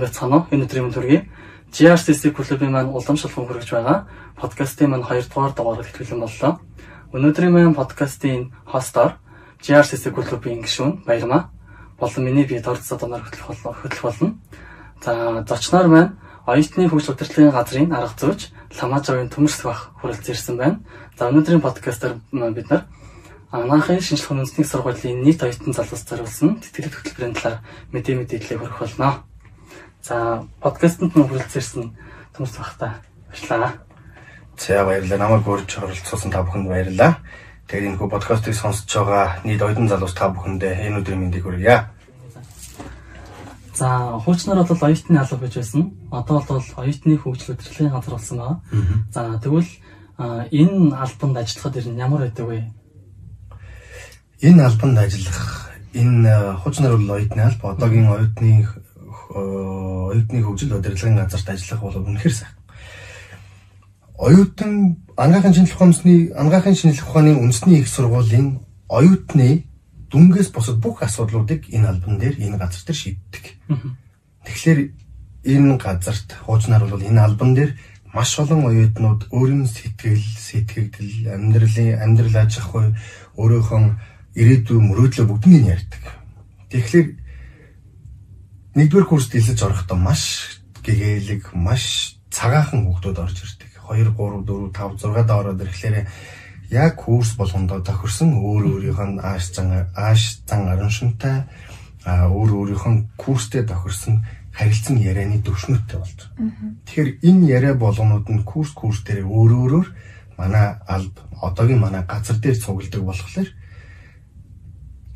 [0.00, 0.46] Байцгаана уу?
[0.50, 1.28] Энэ өдрийн хүргэе.
[1.72, 4.06] GRCC клубын маань уламжлалхан хүргэж байгаа
[4.36, 6.60] подкастын маань 2 дугаар дугаарыг хэвлэн боллоо.
[7.12, 9.20] Өнөөдрийн маань подкастын хостоор
[9.60, 11.50] GRCC клубын гишүүн Баярмаа
[11.98, 13.72] болон миний бие дордсоо доноор хөтлөх болно.
[13.72, 14.38] Хөтлөх болно.
[15.04, 20.80] За зочноор маань оюутны хөгжил удирдлагын газрын арга зүйч Ламажавын төмөрсөх бах хүрэлцэн ирсэн байна.
[21.18, 22.84] За өнөөдрийн подкастаар бид нар
[23.52, 27.60] Анаахын шинжлэх ухааны үндэсний сургуулийн нийт оюутан залуус зориулсан тэтгэлэг хөтөлбөрийн талаар
[27.92, 29.28] мэдээ мэдээлэл хүргэх болно.
[30.02, 31.94] За подкастэнд нь хүрэлцээрсэн
[32.34, 32.98] төмс багтаа
[33.30, 33.72] баярлалаа.
[34.58, 35.18] За баярлалаа.
[35.18, 37.22] Намайг өөрч оролцуулсан та бүхэнд баярлалаа.
[37.70, 41.86] Тэгээд энэ хүү подкастыг сонсож байгаа нийт оюутан залуус та бүхэндээ энэ өдрийн мэндийг хүргье.
[43.78, 45.94] За хуучнаар бол оюутны алба гэж байсан.
[46.10, 48.60] Одоо бол оюутны хөгжил удирдлагын газар болсон байна.
[49.14, 49.70] За тэгвэл
[50.18, 52.58] энэ албанд ажиллахад ер нь ямар байдаг вэ?
[54.42, 58.66] Энэ албанд ажиллах энэ хуучнаар бол оюутны алба одоогийн оюутны
[59.34, 62.54] оюутны хөгжил удирдлагын газарт ажиллах бол үнэхээр сайн.
[64.18, 69.64] Оюутан ангаахын шинжлэх ухааны ангаахын шинжлэх ухааны үндэсний их сургуулийн оюутны
[70.12, 73.44] дүнгээс босод бүх асуудлуудыг энэ албан дээр энэ газар дээр шийддэг.
[74.44, 74.80] Тэгэхээр
[75.48, 77.72] энэ газарт хуучнаар бол энэ албан дээр
[78.12, 82.92] маш олон оюутнууд өөрийн сэтгэл, сэтгэгдэл, амьдралын амьдрал аж ахуй,
[83.40, 83.82] өөрийнхөө
[84.36, 86.04] ирээдүйн мөрөөдлөө бүгднийг ярьдаг.
[86.68, 87.08] Тэгэхээр
[88.76, 90.22] нэгдүгээр курст хэлж орохдоо маш
[90.80, 93.70] гэгээлэг, маш цагаахан хүүхдүүд орж ирдэг.
[93.84, 96.08] 2 3 4 5 6 даа ороод ирэхлээр
[96.72, 101.44] яг курс болгондоо тохирсон өөр өөрийнх нь ааш зан ааш зан арын шунтай
[102.08, 104.24] а өөр өөрийнх нь курстэй тохирсон
[104.56, 106.72] харилцан ярианы төвшнөттэй болж байгаа.
[106.88, 109.88] Тэгэхээр энэ яриа болгонууд нь курс курс дээр өөр өөрөөр
[110.40, 111.12] манай алб
[111.44, 113.48] одоогийн манай газар дээр цугладаг болохоор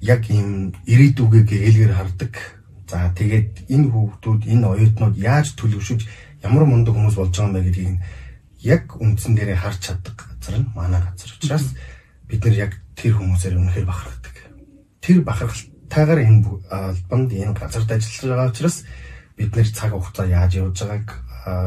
[0.05, 2.33] яг ийм ирээдүгээ гэгээлгээр хардаг
[2.87, 6.07] За тэгээд энэ хүүхдүүд энэ оюутнууд яаж төлөвшөж
[6.47, 7.99] ямар мундаг хүмүүс болж байгаа юм бэ гэдгийг
[8.63, 11.31] яг үндсэн дээрээ харж чаддаг газар нь манай газар.
[11.35, 11.75] Учраас
[12.31, 14.35] бид нар яг тэр хүмүүсээр үнэхээр бахархдаг.
[15.03, 18.77] Тэр бахархалтайгаар энэ албанд энэ газарт ажиллаж байгаа учраас
[19.35, 21.09] бид нар цаг хугацаа яаж явж байгааг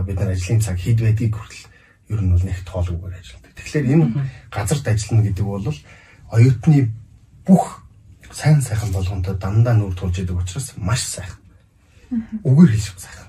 [0.07, 1.67] бид нар ажлын цаг хэд байдгийг хүртэл
[2.15, 3.51] ер нь бол нэг тоолгоор ажилладаг.
[3.59, 4.05] Тэгэхээр энэ
[4.51, 5.67] газарт ажиллана гэдэг бол
[6.31, 6.91] оюутны
[7.43, 7.83] бүх
[8.39, 11.43] сайн сайхан болгонтой дандаа нүр тулж идэг учраас маш сайхан.
[12.47, 13.27] Үгээр хэлж сайхан.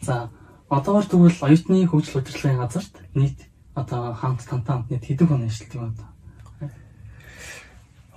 [0.00, 0.30] За
[0.72, 3.44] одоогор тэгвэл оюутны хөгжил удирдлагын газарт нийт
[3.74, 6.04] одоо хамт тантаа нийт хэдэн хүн ажилладаг юм бэ?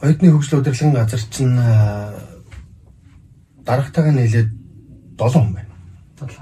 [0.07, 1.59] Оюутны хөгжил удирдлагын газар чинь
[3.67, 4.49] дарагтайгаа нийлээд
[5.19, 5.75] 7 хүн байна.
[6.15, 6.39] 7.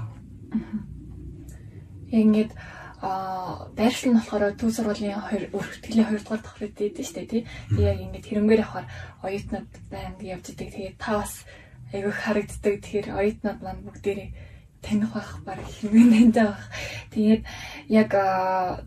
[2.14, 2.52] Ингээд
[3.02, 5.18] а байршил нь болохоор төв сургуулийн
[5.50, 7.42] өргөтгөлийн 2 дугаар давхар дээд дээ тий.
[7.74, 8.86] Тэгээ яг ингээд хэрэмгээр явахаар
[9.26, 10.70] оюутнууд байнг явж идэг.
[10.70, 11.42] Тэгээ та бас
[11.90, 12.74] айгүй харагддаг.
[12.78, 14.30] Тэгэхээр оюутнууд маань бүгдээрээ
[14.86, 16.64] таних байх баг хэрмэн таньтай байх.
[17.10, 17.42] Тэгээд
[17.90, 18.10] яг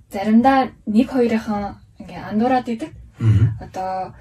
[0.07, 1.63] заримдаа нэг хоёрынхан
[1.99, 2.91] ингээ андуураад идэг.
[3.59, 4.15] Одоо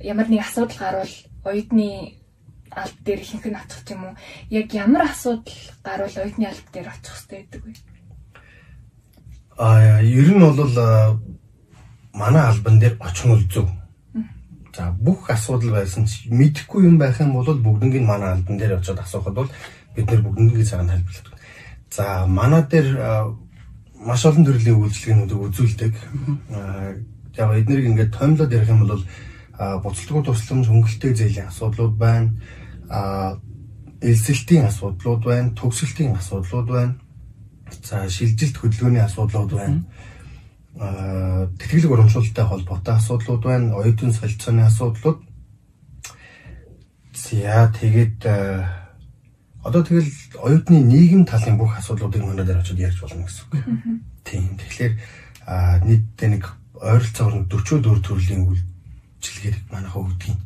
[0.00, 2.16] ямар нэг асуудал гарвал оюутны
[2.72, 4.14] алд дээр ихэнх нь очих юм уу?
[4.48, 5.52] Яг ямар асуудал
[5.84, 7.93] гарвал оюутны алд дээр очих хэрэгтэй гэдэг вэ?
[9.56, 11.20] А ер нь бол
[12.12, 13.68] манай албан дээр очихн үл зөв.
[14.74, 18.98] За бүх асуудал байсан ч мэдэхгүй юм байх юм бол бүгднийг манай албан дээр очиод
[18.98, 19.50] асуухад бол
[19.94, 21.38] бид нэр бүгднийг цагаан тайлбарладаг.
[21.90, 22.88] За манай дээр
[23.94, 25.94] маш олон төрлийн үйлчлэгнүүдийг үзүүлдэг.
[27.38, 29.06] Яг эднэрийг ингээд томлоод ярих юм бол
[29.54, 32.34] буцалтгүй тусламж хөнгөлтэй зээлийн асуудлууд байна.
[34.02, 36.94] Элсэлтийн асуудлууд байна, төгсөлтийн асуудлууд байна
[37.82, 39.82] За шилжилт хөдөлгөөний асуудлууд байна.
[40.78, 43.74] Аа тэтгэлэг урамшуулалттай холбоотой асуудлууд байна.
[43.74, 45.18] Оюутан солилцооны асуудлууд.
[47.14, 48.22] За тэгээд
[49.64, 50.10] одоо тэгэл
[50.44, 53.64] оюутны нийгэм талын бүх асуудлуудыг манай дээр очиод ярьж болно гэсэн үг.
[54.24, 54.60] Тийм.
[54.60, 54.92] Тэгэхээр
[55.88, 56.44] нийтдээ нэг
[56.76, 60.36] ойролцоогоор 44 төрлийн үйлчилгээг манайхаа өгдөг.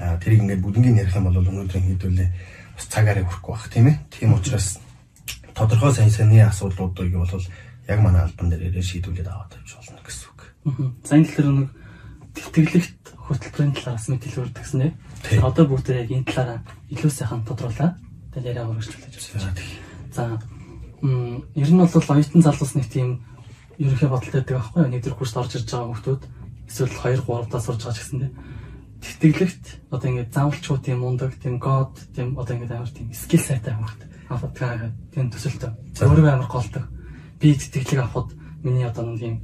[0.00, 2.28] Аа тэрийг ингээд бүгднийг ярих юм бол өнөөдрийн хэдүүлээ
[2.78, 3.96] бас цагаараа хүрхгүй бах тийм ээ.
[4.08, 4.78] Тийм учраас
[5.58, 7.34] тодорхой сайн сайнны асуудлуудыг бол
[7.90, 10.40] яг манай албан дээр шийдүүлээд аваад тавьж болно гэсэн үг.
[11.02, 11.70] За энэ талаар нэг
[12.38, 14.94] тэтгэлэгт хөтөлбөрийн талаас мэдээлэл өргөдгсөн.
[15.26, 16.62] Тэгэхээр одоо бүгд яг энэ талаараа
[16.94, 17.98] илүү сайхан тодруулаад
[18.38, 19.58] тэгээд яриа өргөжлүүлж байна.
[20.14, 20.22] За
[21.02, 23.26] ер нь бол оюутан залуус нэг тийм
[23.82, 24.92] ерөнхий бодолтой байдаг аахгүй юу?
[24.94, 26.22] Нэг дөр курст орж ирж байгаа хүмүүс
[26.68, 28.30] эсвэл 2 3 даа сурж байгаа ч гэсэн
[28.98, 33.74] тэтгэлэгт одоо ингээд заавалчгүй тийм мундаг, тийм год, тийм одоо ингээд амар тийм скил сайтай
[33.74, 34.52] хүмүүс авах
[35.14, 35.72] тийм төсөлтөө.
[36.04, 36.84] Өөрөө амар голдог.
[37.40, 39.36] Би тэтгэлэг авахд миний одоо нэг юм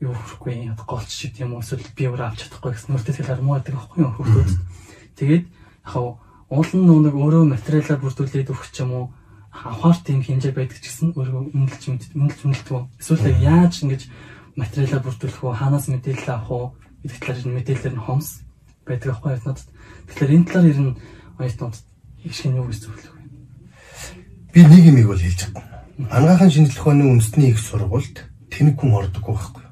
[0.00, 3.44] юу хүрхгүй одоо голч ч юм уу эсвэл би өөрөө авч чадахгүй гэсэн нүртэй тэгэл
[3.44, 4.54] муу байдаг аахгүй юу хүмүүс.
[5.14, 5.94] Тэгээд яг
[6.50, 9.04] уул нь нэг өөрөө материалаар бүрдүүлээд өгч юм уу
[9.54, 11.82] авахар тийм хэмжээ байдаг ч гэсэн өөрөө үнэлж
[12.16, 12.82] үнэлж үнэлдэг.
[12.98, 14.02] Эсвэл яаж ингэж
[14.56, 16.66] материалаар бүрдүүлэх үү хаанаас мэдээлэл авах уу
[17.04, 18.28] гэдэг талаар мэдээлэлэр нь хомс
[18.86, 19.68] байдаг аахгүй юу надад.
[20.08, 20.96] Тэгэхээр энэ талаар ер нь
[21.38, 21.76] оюутнууд
[22.24, 23.22] их шинэ юу гэж зөвлөх вэ?
[24.52, 25.62] Би нэг юм бол хэлж чадна.
[26.10, 28.16] Анагаахын шинжлэх ухааны үндэсний их сургуульд
[28.50, 29.64] тэнэг хүн ордоггүй байхгүй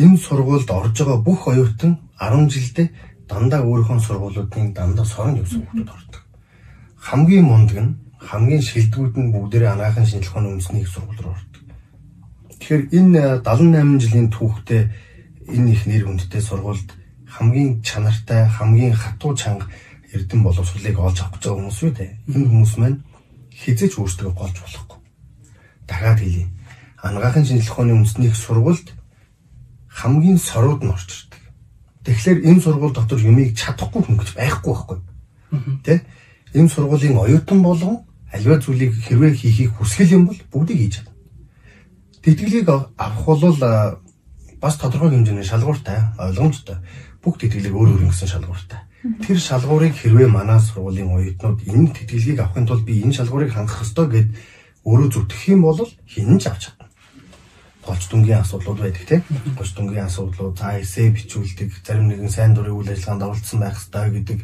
[0.00, 2.88] Энэ сургуульд орж байгаа бүх оюутан 10 жилдээ
[3.28, 6.22] дандаа өөрийнхөө сургуулиудын дандаа сорон явсан хүмүүс ордог.
[6.96, 11.62] Хамгийн мундаг нь хамгийн шилдэгүүд нь бүгдээрээ анагаахын шинжлэх ухааны үндэсний их сургууль руу ордог.
[12.60, 14.82] Тэгэхээр энэ 78 жилийн түүхтэй
[15.52, 16.88] энэ их нэр хүндтэй сургуульд
[17.30, 19.66] хамгийн чанартай, хамгийн хатуу чанга
[20.12, 22.18] эрдэм боловсролыг олж авах гэж байгаа хүмүүс үү те.
[22.26, 22.98] Энэ хүмүүс маань
[23.54, 24.98] хизээч өөрсдөө голж болохгүй.
[25.86, 26.46] Дахиад хэлье.
[27.02, 28.88] Анагаахын шинжлэх ухааны үндэсний сургуульд
[29.88, 31.42] хамгийн сорууд нь орж ирдэг.
[32.04, 34.98] Тэгэхээр энэ сургууль дотор юмыг чадахгүй хүн гэж байхгүй байхгүй.
[35.86, 36.02] Тэ?
[36.54, 41.14] Энэ сургуулийн оюутан болгон аливаа зүйлийг хэрвээ хийхийг хүсгэл юм бол бүгдийг хийж чадна.
[42.22, 43.54] Тэтгэлийг авах бол
[44.60, 46.76] бас тодорхой хэмжээний шалгууртай, ойлгомжтой.
[47.22, 48.80] Бүх тэтгэлэг өөр өөр гэсэн шалгууртай.
[49.24, 54.06] Тэр шалгуурыг хэрвээ манай сургуулийн оюутнууд энэ тэтгэлгийг авахын тулд би энэ шалгуурыг хангах ёстой
[54.08, 54.28] гэд
[54.84, 56.90] өөрөө зүтгэх юм бол хинэн ч авч чадна
[57.90, 59.22] голч дүнгийн асуудлууд байдаг тийм.
[59.56, 64.40] Голч дүнгийн асуудлууд эсэ бичүүлдэг, зарим нэгэн сайн дурын үйл ажиллагаанд оролцсон байх хэрэгтэй гэдэг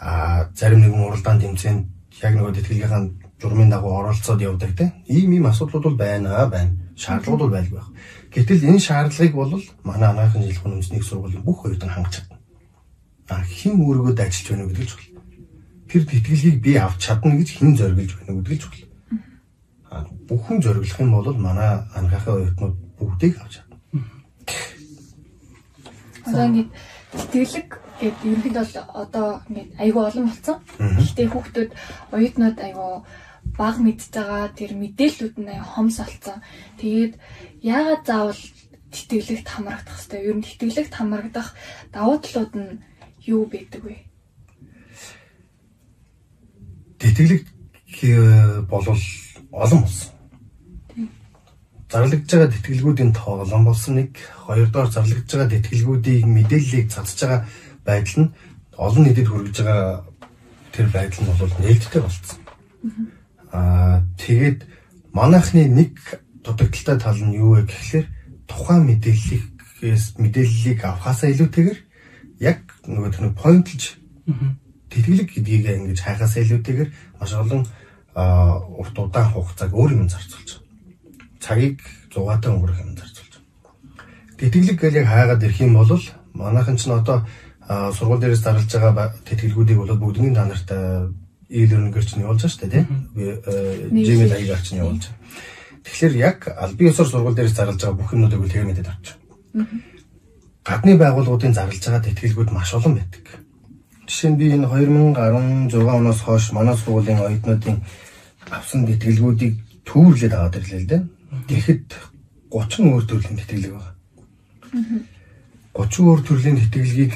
[0.00, 1.82] а зарим нэгэн уралдаан тэмцээнд
[2.22, 3.02] яг нөгөө тэтгэлгийнхаа
[3.40, 4.92] журмын дагуу оролцоод явдаг тийм.
[5.08, 6.76] Ийм ийм асуудлууд бол байна байна.
[6.96, 7.90] Шаардлагууд бол байлгүй байх.
[8.30, 12.38] Гэтэл энэ шаардлагыг бол манай анагаахын жилхэн үндэсний сургуулийн бүх оюутан хангаж чадна.
[13.26, 15.10] А хэн өөрийгөө дайчилж байна гэдэг ч бол
[15.90, 18.90] тэр тэтгэлгийг би авч чадна гэж хэн зориглож байна гэдэг ч бол
[20.30, 23.76] бүхэн зориглох юм бол манай анхаахын оюутнууд бүгдийг авч чадна.
[26.30, 26.70] Одоо ингээд
[27.10, 27.68] тэтгэлэг
[27.98, 30.56] гэдэг ерөнхийдөө бол одоо ингээд айгүй олон болсон.
[30.78, 31.70] Гэхдээ хүүхдүүд
[32.14, 32.92] оюутнууд айгүй
[33.60, 36.40] баг мэдж байгаа тэр мэдээллүүд нь хомс болсон.
[36.80, 37.12] Тэгээд
[37.60, 38.42] яагаад заавал
[38.88, 41.48] тэтгэлэгт хамрагдах хэвээр ер нь тэтгэлэгт хамрагдах
[41.92, 42.80] давуу талууд нь
[43.28, 43.96] юу байдаг вэ?
[47.04, 47.44] Тэтгэлэг
[48.72, 49.04] болвол
[49.52, 50.10] олон болсон
[51.90, 54.14] зарлагдж байгаа тэтгэлгүүдийн тоо олон болсон нэг
[54.46, 57.40] хоёрдугаар зарлагдж байгаа тэтгэлгүүдийн мэдээллийг цацж байгаа
[57.82, 58.32] байдал нь
[58.78, 60.06] олон нийтэд хүргэж байгаа
[60.70, 62.38] тэр байдал нь бол нээлттэй болцсон.
[63.52, 64.66] Аа тэгээд
[65.12, 65.94] манайхны нэг
[66.44, 68.06] дутагдaltaй тал нь юу вэ гэхлээр
[68.46, 69.44] тухайн мэдээллийг
[70.18, 71.80] мэдээллийг авахаасаа илүүтэйгээр
[72.40, 73.98] яг нөгөө тэр поинтлж
[74.90, 77.62] тэтгэлэг гэдгийг ингэж хайхаасаа илүүтэйгээр маш олон
[78.14, 80.60] урт удаан хугацааг өөр юм зарцуулж
[81.40, 81.80] цагийг
[82.12, 83.46] зугаатай өнгөрөх юм зарцуулж байна.
[84.38, 85.90] Тэтгэлэг гэл яг хаагаад ирэх юм бол
[86.34, 87.24] манайхан ч н одоо
[87.94, 91.10] сургууль дээрээс зарлж байгаа тэтгэлгүүдийг бол бүгднийг та
[91.50, 92.86] нарт e-learning-ээр чинь явуулж дээ тийм.
[93.14, 95.04] Би Gmail хаягаар чинь явуулж.
[95.82, 99.06] Тэгэхээр яг албан ёсоор сургууль дээрээс зарлж байгаа бүх юмнуудыг бол тэр мэдээд авч
[99.54, 99.66] байгаа.
[100.62, 103.26] Гадны байгууллагуудын зарлж байгаа тэтгэлгүүд маш олон байдаг.
[104.06, 107.82] Жишээ нь би энэ 2016 оноос хойш манай сургуулийн оюутнуудын
[108.50, 109.54] авсан тэтгэлгүүдийг
[109.86, 111.02] түүрлээд аваад ирлээ л дээ.
[111.50, 111.86] Тэгэхэд
[112.50, 113.94] 30 өөр төрлийн тэтгэлэг байна.
[115.74, 117.14] 30 өөр төрлийн тэтгэлгийг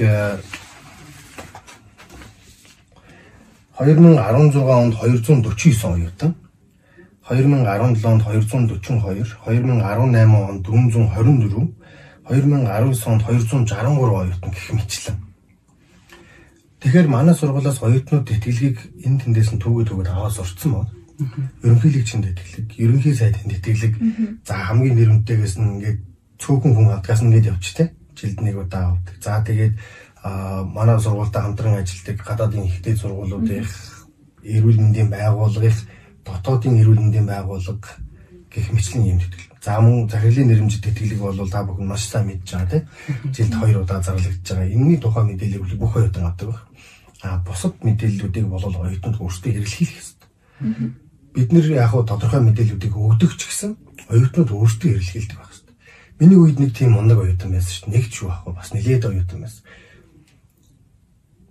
[3.78, 6.32] 2016 онд 249 оюутан
[7.28, 8.80] 2017 онд 242,
[9.40, 11.74] 2018 онд 424,
[12.24, 15.16] 2019 онд 263 оюутан гэх мэтлэн.
[16.80, 20.92] Тэгэхээр манай сургуулиас оюутнууд тэтгэлгийг энэ тэндээс нь түүгээ түүгээд аваад сурцсан байна
[21.62, 23.94] ерөнхийлөгчийн тэтгэлэг, ерөнхий сайдын тэтгэлэг
[24.42, 25.98] за хамгийн нэрмтэйгээс нь ингээд
[26.42, 27.84] цөөхөн хүн хадгаас нь ингээд явчих те.
[28.18, 29.14] Жилд нэг удаа авдаг.
[29.22, 29.74] За тэгээд
[30.24, 33.66] манай сургуультай хамтран ажилладаг гадаадын ихтэй сургуулиудын
[34.44, 35.76] эрүүл мэндийн байгууллагын
[36.24, 37.90] дотоодын эрүүл мэндийн байгууллага
[38.48, 39.52] гэх мэтлэн юм тэтгэл.
[39.64, 42.84] За мөн захирлын нэрмжит тэтгэлэг бол та бүхэн маш сайн мэдж байгаа тийм.
[43.34, 44.72] Жилд хоёр удаа зарлагдж байгаа.
[44.72, 46.64] Энэний тухай мэдээллийг бүх оюутан авдаг байна.
[47.24, 50.94] А бусад мэдээллүүдийг бол оюутанд өөрсдөө хэрэглэх хэрэгтэй
[51.34, 53.74] бид нэр яг хуу тодорхой мэдээллүүдийг өгдөг ч гэсэн
[54.06, 55.74] оюутнууд өөрсдөө эрэлхийлдэг байх хэрэгтэй.
[56.22, 57.94] Миний үед нэг тийм мундаг оюутан байсан шүү дээ.
[57.98, 59.62] Нэг ч юу ахгүй бас нэлээд оюутан байсан.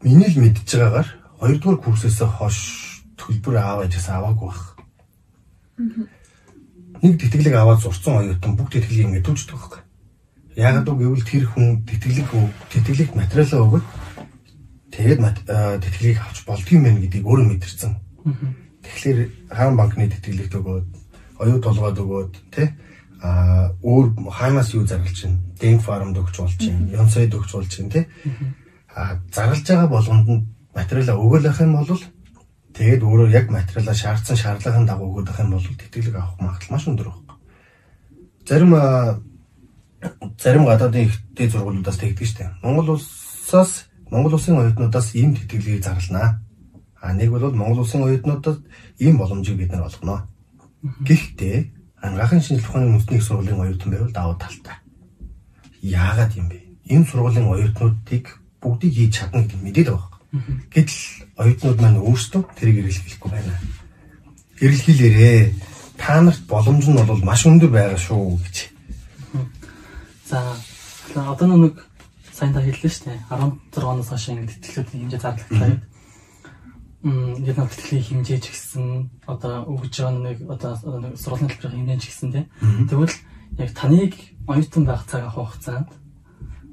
[0.04, 2.60] Миний л мэдж байгаагаар 2 дугаар курсээс хойш
[3.16, 4.76] төлбөр аав ээжээс аваагүй байх.
[7.00, 9.82] Нэг тэтгэлэг аваад зурцсан оюутан бүх тэтгэлгийг ингэ түнждэг байхгүй.
[10.60, 12.30] Яагаад үг гэвэл тэр хүн тэтгэлэг
[12.68, 13.86] тэтгэлэг материалаа өгöd
[14.92, 15.20] тэгээд
[15.80, 17.92] тэтгэлгийг авч болдгийм байх гэдгийг өөрөө мэдэрсэн.
[18.84, 19.20] Тэгэхээр
[19.56, 20.88] хаан банкны тэтгэлэгт өгөөд,
[21.40, 22.76] оюут толгойд өгөөд, тэ
[23.24, 25.40] а өөр хаанаас юу зарлж байна?
[25.56, 26.92] Дэнг фармд өгч болж байна.
[26.92, 28.06] Ёнсойд өгч болж байна тий.
[28.94, 30.46] Зарлж байгаа болгонд нь
[30.76, 32.02] материалаа өгөөлөх юм бол
[32.78, 37.10] тэгээд өөрөө яг материалаа шаардсан шаардлагын дагуу өгөх юм бол тэтгэлэг авах магадлал маш өндөр
[37.10, 37.34] байна.
[38.46, 38.72] Зарим
[40.38, 42.52] зарим гадаадын ихтэй зургуулиудаас тэгдэг штеп.
[42.62, 46.42] Монгол улсаас Монгол улсын оюутнуудаас ийм тэтгэлгийг зарланаа.
[47.02, 48.62] А нэг бол Монгол улсын оюутнуудад
[49.00, 50.28] ийм боломжийг бид нар олгоно.
[51.08, 51.72] Гэхдээ
[52.04, 54.76] Ангаахын шинжилгээ ухааны үндэсний сургуулийн оюутан байвал давуу талтай.
[55.82, 56.60] Яагаад юм бэ?
[56.92, 60.12] Энэ сургуулийн оюутнуудыг бүгдийг хийж чадна гэдэг мэдээд байгаа.
[60.74, 61.02] Гэтэл
[61.38, 63.54] оюутнууд маань өөрсдөө тэрийг эргэлхийлэхгүй байна.
[64.64, 65.40] Эргэлхийлээрээ
[66.00, 68.58] та нарт боломж нь бол маш өндөр байгаа шүү гэж.
[70.26, 70.40] За
[71.14, 71.76] одоо нэг
[72.34, 73.22] сайн та хэллээ шүү дээ.
[73.30, 75.94] 16-оноос хойш ингэ тэтгэлүүдийн хэмжээ зарлагдлаа гэдэг
[77.04, 80.72] яг нэг тэтгэлийн хэмжээ ч гэсэн одоо өгж байгаа нэг одоо
[81.04, 82.48] нэг сургуулийн хэлбэрийн хэмжээ ч гэсэн тийм.
[82.88, 83.16] Тэгвэл
[83.60, 84.14] яг таныг
[84.48, 85.92] оюутан байх цаг авах хугацаанд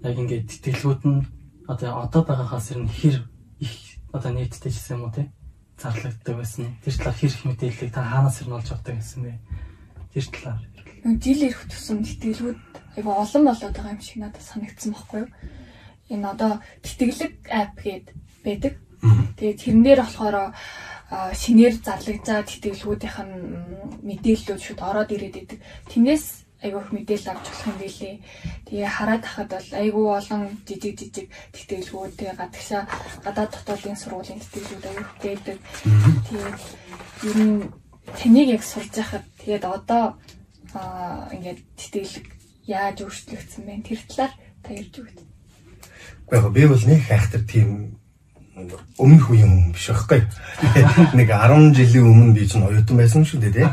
[0.06, 1.26] яг ингээд тэтгэлгүүд нь
[1.70, 3.16] одоо одоо байгаагаас ер нь хэр
[3.62, 3.72] их
[4.10, 5.30] одоо нийтдээ ч юм уу тийм
[5.78, 6.74] зарлагддаг байсан.
[6.82, 9.38] Тэр талаар хэр их мэдээллийг та хаанаас ирнэ олж авдаг гэсэн бэ?
[10.12, 10.60] Тэр талаар.
[11.22, 12.58] Жил ирэх тусам тэтгэлгүүд
[12.98, 15.30] айгу олон болоод байгаа юм шиг надад санагдсан байхгүй юу?
[16.10, 18.06] Энэ одоо тэтгэлэг app гээд
[18.44, 20.36] байдаг Тэгээд тэрэн дээр болохоор
[21.32, 23.34] шинээр зарлагдсан тэтгэлгүүдийнх нь
[24.04, 25.58] мэдээллүүд шууд ороод ирээд идэг.
[25.88, 28.14] Тэрнээс айгүйх мэдээлэл авч болох юм билээ.
[28.68, 31.26] Тэгээ хараад хахад бол айгүй олон жижиг жижиг
[31.56, 32.82] тэтгэлгүүд тэгээ гадагшаа
[33.24, 35.58] гадаад дотоодын сургуулийн тэтгэлгүүд айгүйх байдаг.
[36.28, 36.58] Тэгээд
[37.28, 37.58] ер нь
[38.18, 40.04] таныг яг сурж байхад тэгээд одоо
[40.76, 42.26] аа ингээд тэтгэлэг
[42.68, 43.84] яаж өөрчлөгдсөн бэ?
[43.88, 45.18] Тэр талаар та ярьж өгөөд.
[46.30, 48.00] Гэхдээ би бол нэг хайхтар тийм
[49.00, 50.20] өмнөх үеийн хүн биш байхгүй.
[51.18, 53.68] Нэг 10 жилийн өмнө би чинь оюутан байсан шүү дээ тий.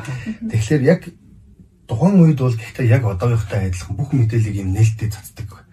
[0.48, 1.02] Тэгэхээр яг
[1.88, 5.64] тухайн үед бол гэхдээ яг одоогийнхтай адилхан бүх мэдээллийг юм нээлттэй цацдаг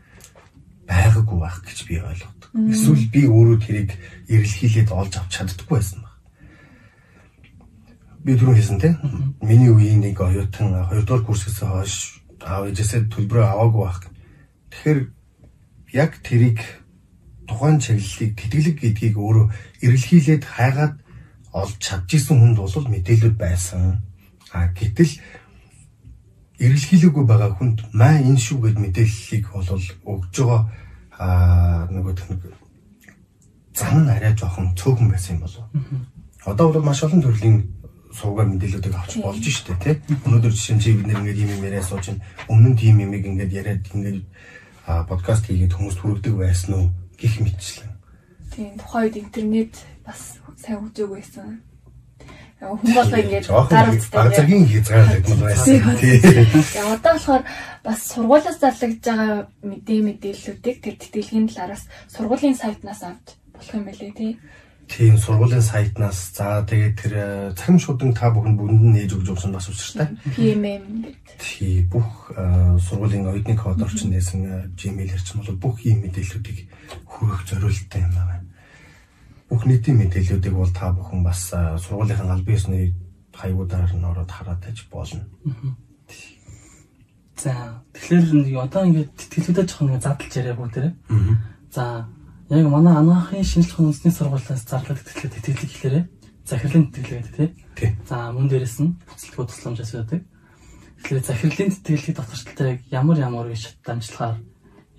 [0.87, 2.51] байгаагүй байх гэж би ойлгодог.
[2.55, 3.91] Эсвэл би өөрөө тэрийг
[4.31, 6.15] эрэлхийлээд олж авч чаддаггүй байсан баг.
[8.23, 8.95] Би түрүү хэлсэн тий.
[9.43, 14.01] Миний үеийн нэг оюутан 2 дугаар курсээс хойш аав ээжээсээ төлбөрөө аваагүй байх.
[14.71, 15.01] Тэгэхээр
[15.99, 16.61] яг тэрийг
[17.49, 19.47] тухайн чиглэлийг тэтгэлэг гэдгийг өөрөө
[19.85, 20.95] эргэлхийлээд хайгаад
[21.53, 24.01] олж чадчихсан хүнд бол мэдээлэл байсан.
[24.53, 25.21] А гэтэл
[26.65, 30.63] эргэлхийлээгүй байгаа хүнд маа энэ шүү гэд мэдээллийг бол өгж байгаа
[31.15, 31.27] а
[31.93, 32.43] нөгөө нэг
[33.77, 35.65] зам нь арай жоохон цөөхөн байсан юм болов.
[36.45, 37.57] Одоо бол маш олон төрлийн
[38.11, 39.95] суугаар мэдээллүүдийг авч болж штэ тий.
[40.27, 43.15] Өнөөдөр жишээ нь чи бид нэг ийм юм яриа сууж ин өмнө нь тийм юм
[43.15, 44.23] ингээд яриад ингээд
[45.09, 46.87] подкаст хийгээд хүмүүст хүргэдэг байсан уу?
[47.19, 47.93] гих мэтчлэн.
[48.53, 51.63] Тийм тухайн үед интернет бас сайн хөгжөөг байсан.
[52.65, 55.99] Хүн болго ингээд гар утастай заргийн хязгаарлагд мод байсан.
[56.01, 57.43] Тэгээ одоо болохоор
[57.85, 64.13] бас сургуулиас зарлагдж байгаа мэдээ мэдээллүүдийг тэр тэтгэлгийн талаараас сургуулийн сайтнаас авч болох юм байлээ
[64.17, 64.33] тий.
[64.89, 67.15] Тийм сургуулийн сайтнаас за тэгээд тэр
[67.57, 70.13] цахим шудан та бүхэн бүрэнд нь нээж өгч өгсөн бас учиртай.
[70.37, 71.37] PMM гэдэг.
[71.41, 76.69] Тий бүх сургуулийн оюутны код орчин нээсэн Gmail хэрчм бол бүх ийм мэдээллүүдийг
[77.09, 78.45] хүргэх зориулттай юм байна.
[79.51, 82.95] Бүх нийтийн мэдээллүүдийг бол та бүхэн бас сургуулийнхаа албан ёсны
[83.35, 85.25] хаягуудаар нь ороод хараад таж болно.
[87.37, 90.87] За тэгэхээр одоо ингээд тэтгэлгүүдэд жоохон задлж яриаггүй тэр.
[91.75, 92.07] За
[92.49, 96.05] яг манай анаахын шинжлэх ухааны сургуулиас зарлаад тэтгэлэг тэтгэлэг гэхлээрээ
[96.45, 97.97] захирлын тэтгэлэг гэдэг тий.
[98.09, 100.21] За мөн дээрэс нь буцалтгүй тусламжаас байдаг.
[101.03, 104.37] Тэгэхээр захирлын тэтгэлгийг татварчилтаа яг ямар ямар үе шат дамжлагаар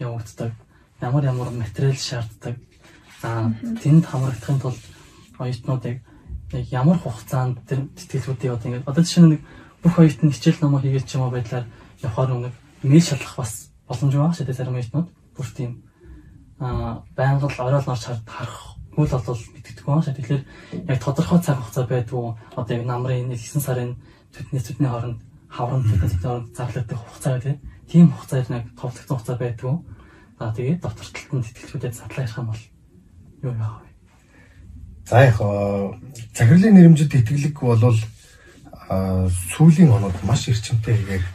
[0.02, 0.52] явагддаг,
[1.02, 2.58] ямар ямар материал шаарддаг.
[3.26, 3.50] За
[3.82, 4.82] тэнд хамрагдахын тулд
[5.42, 5.98] оюутнуудыг
[6.54, 9.42] яг ямар хугацаанд тэр тэтгэлгүүдийг одоо ингээд одоо жишээ нь нэг
[9.82, 11.66] бүх оюутны хичээл номоо хийгээд ч юм уу байдлаар
[12.06, 12.54] явахаар нэг
[12.86, 15.10] мэйл шалгах бас боломж байгаа шүү дээ зарим оюутнууд.
[15.34, 15.72] Бүр тийм
[16.62, 20.18] аа байнга л орой л орж харахгүй л бол мэддэг байна шээ.
[20.22, 20.44] Тэгэхээр
[20.86, 23.98] яг тодорхой цаг хугацаа байдгүй одоо яг намрын 9 сарын
[24.30, 25.18] төдний төдний хооронд
[25.50, 27.58] хаврын төдний төдний хооронд зарлагдах хугацаа тийм
[27.90, 29.76] тийм хугацаар нэг товлогдсон хугацаа байдгүй.
[30.38, 32.62] За тэгээд доктор талтанд тэтгэлгүүдэд задлаа ярих юм бол
[33.46, 33.90] юу яах вэ?
[35.06, 35.38] За яг
[36.34, 37.98] захирлын нэрмжид тэтгэлэг бол
[38.90, 41.26] сүүлийн онод маш эрчимтэй хийгээр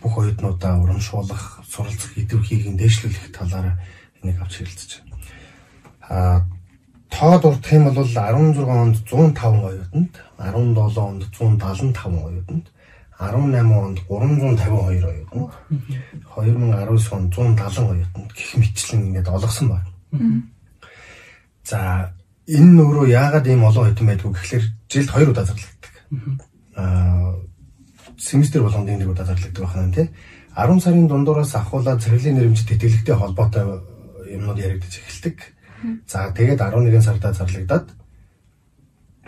[0.00, 3.80] бүх оюутнуудаа урамшуулах, суралцах идэвхийг дээшлүүлэх талаар
[4.24, 5.16] нэг авч хэлэлцэж байна.
[6.08, 6.36] Аа
[7.08, 12.66] тоо дурдах юм бол 16 онд 105 оюутанд, 17 онд 175 оюутанд,
[13.20, 15.52] 18 онд 352 оюутанд,
[16.36, 19.90] 2019 онд 170 оюутанд гэх мэтчлэн ингээд олгосон байна.
[21.64, 22.12] За
[22.46, 25.94] энэ өөрөө яагаад ийм олон оюутан байдгүй гэхэлэр жилд 2 удаа зарлагддаг.
[26.76, 27.40] Аа
[28.20, 30.08] семестр болгоны нэг удаа зарлагддаг байна тий.
[30.56, 33.80] 10 сарын дундуураас ахуулаад цэвэрлэлийн нэрмжит тэтгэлэгтэй холбоотой
[34.28, 35.36] юмнууд яригдаж эхэлдэг.
[36.06, 37.88] За тэгээд 11 сартаа зарлагдаад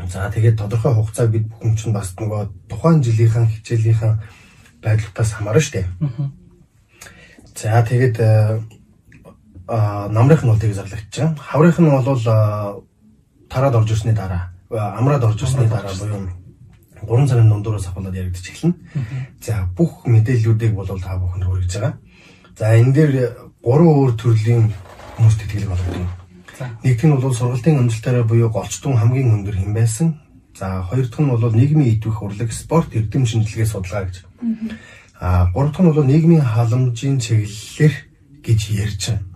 [0.05, 4.15] за тэгээд тодорхой хугацааг бид бүхэн чинь бас нөгөө тухайн жилийнхэн хичээлийнхэн
[4.85, 5.87] байдлаас хамаарна шүү дээ.
[7.57, 8.61] За тэгээд а
[9.69, 11.37] намрынх нь бол тийг зарлагдчих жаа.
[11.39, 12.21] Хаврынх нь бол
[13.51, 16.31] тараад орж ирсний дараа амраад орж ирсний дараа буюу
[17.07, 18.75] 3 сарын дундуураас ахуулаад яригдчих эхэлнэ.
[19.41, 21.95] За бүх мэдээллүүдийг бол та бүхэнд хүргэж байгаа.
[22.59, 23.13] За энэ дээр
[23.63, 24.73] гурван өөр төрлийн
[25.19, 26.09] хүмүүст тэтгэлэг болгодог.
[26.83, 30.09] Нэгт нь бол сургалтын амжилтаараа буюу голчтун хамгийн өндөр хэм байсан.
[30.57, 34.25] За хоёр дахь нь бол нийгмийн идэвх урлаг, спорт, эрдэм шинжилгээ судалгаа гэж.
[35.21, 37.95] Аа гурав дахь нь бол нийгмийн халамжийн чиглэлээр
[38.41, 39.36] гэж ярьж байна.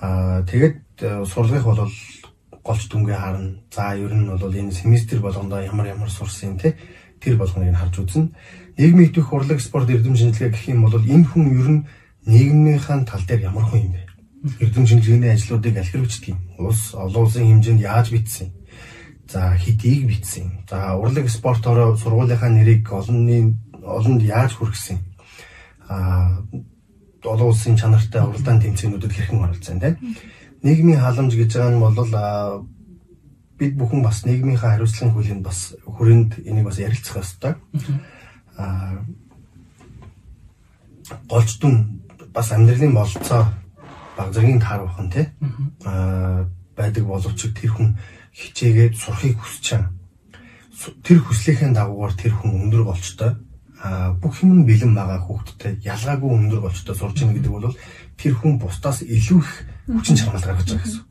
[0.00, 1.90] Аа тэгээд э, сурлагыг бол
[2.62, 3.58] голч дүнгээ харна.
[3.72, 6.76] За ер нь бол энэ семестр болгондоо ямар ямар сурсан те
[7.20, 8.30] тэр болгоныг харж үзнэ.
[8.78, 11.86] Нийгмийн идэвх урлаг, спорт, эрдэм шинжилгээ гэх юм бол энэ хүн ер нь
[12.26, 14.08] нийгмийнхаа тал дээр ямар хүн юм бэ?
[14.60, 16.38] эрдэм шинжилгээний ажлуудыг аль хэрэгждэг юм.
[16.58, 18.54] Улс олон улсын хэмжээнд яаж бичсэн?
[19.26, 20.62] За хэдийг бичсэн.
[20.70, 24.98] За урлаг спортороо сургуулийнхаа нэрийг олонний олонд яаж хүргэсэн?
[25.88, 26.38] А
[27.24, 29.96] олон улсын чанартай уралдаан тэмцээнүүдэд хэрхэн оролцсон тийм.
[30.62, 31.98] Нийгмийн халамж гэж байгаа нь бол
[33.58, 37.54] бид бүхэн бас нийгмийнхаа хариуцлагын хуулийн бас хүрээнд энийг бас ярилцах ёстой.
[38.54, 39.02] А
[41.26, 43.50] голчтун бас амьдралын болцоо
[44.16, 45.26] баг зэргийн тааруулах нь тий
[45.84, 46.46] аа
[46.78, 47.98] байдаг боловч тэр хүн
[48.30, 49.90] хичээгээд сурахыг хүсэж байгаа.
[51.02, 53.47] Тэр хүслийнхээ дагуугаар тэр хүн өндөр болчтой а
[54.18, 57.70] бүх юм бэлэн байгаа хүүхдтэй ялгаагүй өндөр болчтой сурч ийн гэдэг бол
[58.18, 59.50] тэр хүн бусдаас илүү их
[59.86, 61.04] хүчин чармал гаргаж байгаа гэсэн.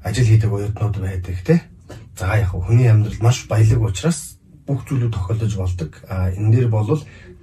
[0.00, 1.60] Ажил хийдэг оюутнууд байдаг те.
[2.16, 5.90] За яг хүний амьдрал маш баялаг учраас бүх зүйлүүд тохиолдож болдог.
[6.08, 6.88] А энэ дээр бол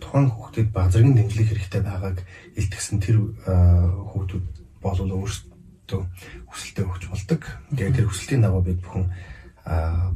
[0.01, 2.17] тухайн хүүхдэд баг зэргийн дэмжлэг хэрэгтэй байгааг
[2.57, 4.45] илтгэсэн тэр хүүхдүүд
[4.81, 6.01] бол өөрсдөө
[6.49, 7.41] хүсэлтэд өгч болдог.
[7.77, 9.05] Тэгээд тэр хүсэлтийн дагуу бид бүхэн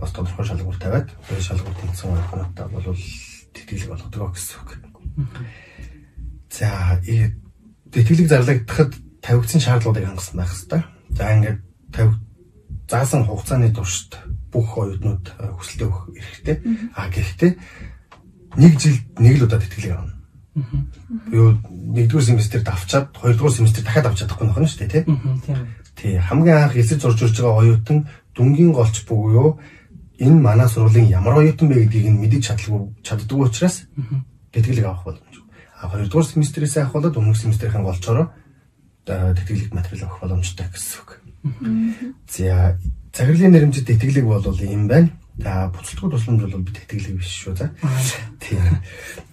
[0.01, 2.97] бас тодорхой шалгуур тавиад тэр шалгуур тэнцсэн хүүхдүүдэд бол
[3.55, 4.71] тэтгэлэг болгодог гэсэн үг.
[6.51, 6.99] За
[7.95, 10.81] тэтгэлэг зарлагдахад тавигдсан шаардлагуудыг хангасан байх хэрэгтэй.
[11.15, 11.59] За ингээд
[11.95, 12.19] тавиг
[12.91, 14.19] заасан хугацааны туршид
[14.51, 15.25] бүх оюутнууд
[15.57, 16.55] хүсэлтэд өгөх эрхтэй.
[16.95, 17.51] А гэхдээ
[18.59, 20.13] нэг жилд нэг л удаа тэтгэлэг авна.
[21.35, 25.03] Юу нэгдүгээр семестрт авчаад хоёрдугаар семестр дахиад авч чадахгүй нөхөн шүү дээ тий.
[25.99, 29.59] Тий хамгийн анх эсэж зурж урж байгаа оюутан дүнгийн голч буюу
[30.19, 33.87] энэ манай сургуулийн ямар оюутан бэ гэдгийг нь мэдэж чадлагүй чаддгүй учраас
[34.53, 35.43] тэтгэлэг авах боломжгүй.
[35.81, 38.31] А хоёрдугаар семестрээс авах бол өмнөх семестрийн голчороо
[39.05, 41.09] тэтгэлэг материал авах боломжтой гэсэн үг.
[42.31, 42.77] За
[43.13, 45.11] цагирлын нэрмжит тэтгэлэг бол ийм байна.
[45.37, 47.67] За буцалтгүй тусламж бол бид тэтгэлэг биш шүү за.
[48.39, 48.79] Тийм.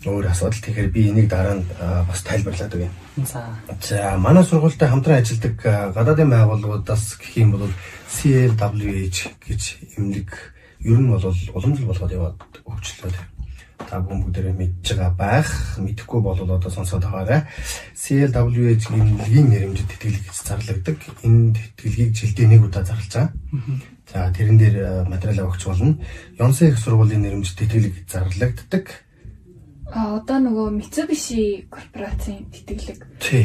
[0.03, 0.59] Өөр асуудал.
[0.59, 2.91] Тэгэхээр би энийг дараа нь бас тайлбарлаад өгье.
[3.23, 3.55] За.
[3.79, 7.71] За манай сургуультай хамтран ажилладаг гадаадын байгууллагуудаас гэх юм бол
[8.11, 9.63] CLWH гэж
[9.95, 10.52] эмнэлэг
[10.85, 13.33] ер нь бол уламжлал болгоод яваад хөгжлөө
[13.87, 15.51] та бүхэн бүгдээрээ мэдж байгаа байх.
[15.79, 17.45] Мэдхгүй бол одоо сонсоод байгаарай.
[17.93, 20.99] CLWH эмнэлгийн нэрмжид тэтгэлэг гэж зарлагддаг.
[21.27, 23.31] Энэ тэтгэлгийг жилдээ нэг удаа зарлаж байгаа.
[24.13, 25.99] За тэрэн дээр э, материал авахч болно.
[26.39, 28.87] Ёнсын их сургуулийн нэрмжид тэтгэлэг зарлагддаг.
[29.93, 33.01] А одоо нөгөө Mitsubishi корпорацийн тэтгэлэг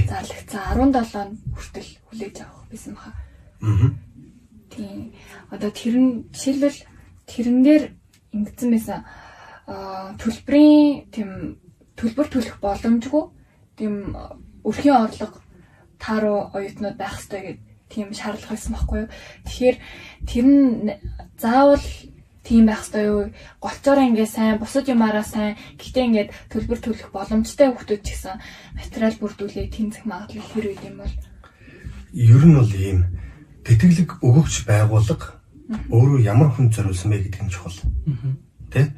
[0.07, 3.11] зарлагдсан 17 хүртэл хүлээж авах байсан баха.
[3.59, 3.91] Аа.
[4.71, 5.11] Тийм.
[5.51, 6.77] Одоо тэрэн жишээлбэл
[7.27, 7.83] тэрэн дээр
[8.33, 8.99] ингэсэн байсан
[10.17, 11.29] төлбөрийн тийм
[11.99, 13.23] төлбөр төлөх боломжгүй
[13.77, 14.15] тийм
[14.63, 15.43] өрхийн орлого
[15.99, 19.09] тааруу оюутнууд байх хэрэгтэй гэдэг тийм шаардлага байсан байхгүй юу.
[19.47, 19.77] Тэгэхээр
[20.27, 20.91] тэр нь
[21.39, 21.85] заавал
[22.43, 23.31] тийм байх хэрэгтэй юу?
[23.59, 25.55] Голцоороо ингээ сайн, бусад юмараа сайн.
[25.79, 28.35] Гэтэ ингээд төлбөр төлөх боломжтой хүмүүс ч гэсэн
[28.75, 31.15] материал бүрдүүлээ тэмцэх магадлал хэр үед юм бол
[32.13, 32.99] ер нь бол ийм
[33.67, 35.36] тэтгэлэг өгөгч байгууллага
[35.67, 37.77] өөрөө ямар хүн зориулсан бэ гэдэг нь чухал.
[38.71, 38.91] Тэ?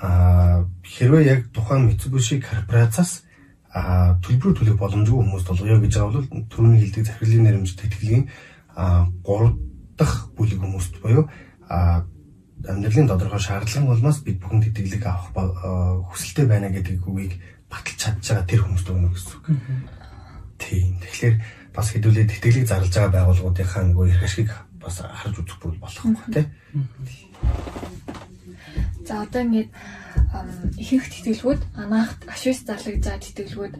[0.00, 3.22] а хэрвээ яг тухайн Mitsubishi корпорациас
[3.68, 8.24] а төлбөр төлөх боломжгүй хүмүүст болгоё гэж байгаа бол түрүүний хэлдэг захирлын нэрмж тэтгэлгийн
[8.74, 9.60] а 3
[10.00, 11.28] дахь бүлэг хүмүүст буюу
[11.68, 12.08] а
[12.64, 17.36] амьдралын тодорхой шаардлага болмоос бид бүхэн тэтгэлэг авах хүсэлтэй байна гэдэг үгийг
[17.68, 19.44] баталж чадж байгаа тэр хүмүүст өгнө гэсэн үг.
[20.56, 20.96] Тийм.
[21.04, 21.34] Тэгэхээр
[21.76, 24.48] бас хэдүүлээ тэтгэлэг зарлж байгаа байгууллагуудынхаа нөгөө эрх ашиг
[24.80, 26.48] бас харж үзэх бүр болохгүй тийм.
[29.06, 29.70] За одоо ингээд
[30.80, 33.74] ихэнх тэтгэлгүүд анаахт ашигс зарлагдж байгаа тэтгэлгүүд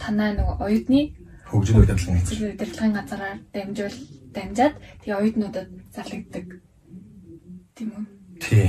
[0.00, 1.00] танай нөгөө оюутны
[1.46, 3.98] хөгжил удирдлагын хөгжил удирдлагын газараар дамжуул
[4.34, 6.46] дамжаад тэгээ оюутнуудад зарлагддаг
[7.76, 8.04] тийм үү?
[8.40, 8.66] Тий.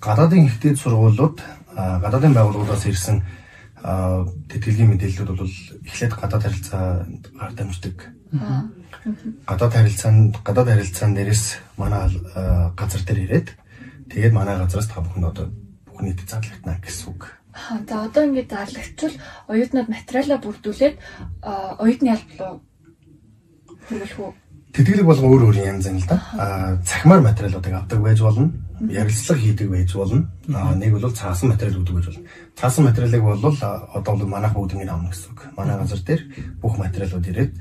[0.00, 1.40] Гадаадын ихтэй сургуулиуд
[1.76, 3.22] гадаадын байгууллагуудаас ирсэн
[4.50, 5.54] тэтгэлгийн мэдээллүүд бол
[5.86, 7.96] эхлээд гадаад харилцаанд гар дамждаг.
[9.46, 11.44] Гадаад харилцаанд гадаад харилцаан дээрээс
[11.78, 12.10] манай
[12.74, 13.48] газар дээр ирээд
[14.10, 15.46] тэгээд манай газраас та бүхэн одоо
[15.86, 17.22] бүх нийт зарлагдана гэсэн үг.
[17.88, 19.16] За одоо ингээд зарлагдчихвал
[19.48, 20.96] оюутнууд материалаа бүрдүүлээд
[21.78, 22.56] оюутны алба руу
[23.86, 24.32] хөрвүүлэх үү?
[24.76, 26.20] Тэтгэлэг болгон өөр өөр янз юм л да.
[26.36, 28.52] Аа цахимаар материалуудыг авдаг байж болно.
[28.90, 30.28] Ярилцлага хийдэг байж болно.
[30.52, 32.28] Аа нэг бол цаасан материал өгдөг байж болно.
[32.60, 35.40] Цаасан материалыг бол одоо бол манайх бүгд ингэ авна гэсэн үг.
[35.56, 36.22] Манай газар дээр
[36.60, 37.52] бүх материалууд ирээд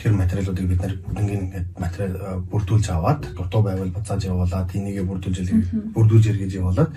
[0.00, 5.38] тэр материалуудыг бид нар бүгднийг ингээд материал бүрдүүлж аваад дутуу байвал буцааж явуулаад энийгээ бүрдүүлж
[5.92, 6.90] бүрдүүлж эргэж явуулаад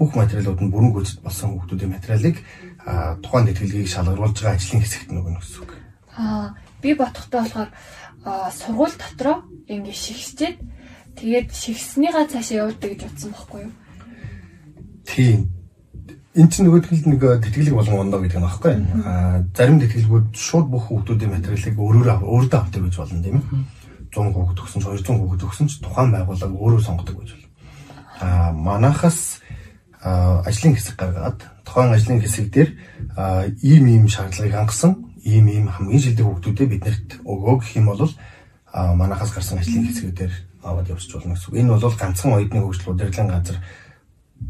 [0.00, 2.36] бүх материалууд нь бүрэн гүйцэд болсон хүмүүсийн материалыг
[3.20, 5.72] тухайн тэтгэлгийг шалгаруулж байгаа ажлын хэсэгт нөгөн гэсэн үг.
[6.16, 7.70] Аа би бодохдоо болохоор
[8.56, 9.36] сургууль дотроо
[9.68, 10.56] ингэ шигсчээд
[11.20, 13.74] тэгээд шигснийгаа цаашаа явуулдаг гэж утсан байхгүй юу?
[15.04, 15.55] Тийм.
[16.36, 18.72] Энд чинь нөгөө тэгэл нэг тэтгэлэг болгон ондоо гэдэг нь байхгүй.
[19.08, 23.44] Аа зарим тэтгэлгүүд шууд бүх хүмүүсийн материалыг өөрөөр өөрөдөө авдаг гэж болно тийм ээ.
[24.12, 27.48] 100 хүүхэд төгсөн ч 200 хүүхэд төгсөн ч тухайн байгууллага өөрөө сонгодог гэж болно.
[28.20, 29.40] Аа манахаас
[30.04, 32.70] ажлын хэсэг гаргаад тухайн ажлын хэсэг дээр
[33.64, 34.92] ийм ийм шаардлагыг хангасан
[35.24, 38.12] ийм ийм хамгийн шилдэг хүүхдүүдэд биднэрт өгөө гэх юм бол
[38.76, 41.56] манахаас гарсан ажлын хэсгүүдээр аваад явуулж болно гэсэн.
[41.56, 43.56] Энэ бол ганцхан оюутны хөгжил удирдлагын газар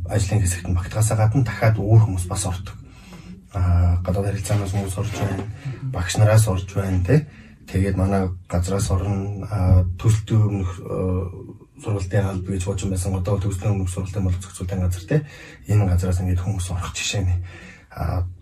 [0.09, 2.77] ажлын хэсэгт нь багтгаасаа гадна дахиад өөр хүмүүс бас ордог.
[3.55, 5.45] Аа гадаад харилцаанаас хүмүүс орж байна.
[5.95, 7.27] Багш нараас орж байна те.
[7.67, 9.47] Тэгээд манай газраас орно
[9.99, 10.73] төсөлтөө өмнөх
[11.83, 13.19] сургалтын алба гэж бууж байсан.
[13.19, 15.17] Одоо төсөлтөө өмнөх сургалтын боловсрол зохицуулалтын газар те.
[15.67, 17.35] Энэ газраас ингээд хүмүүс орох жишээ нь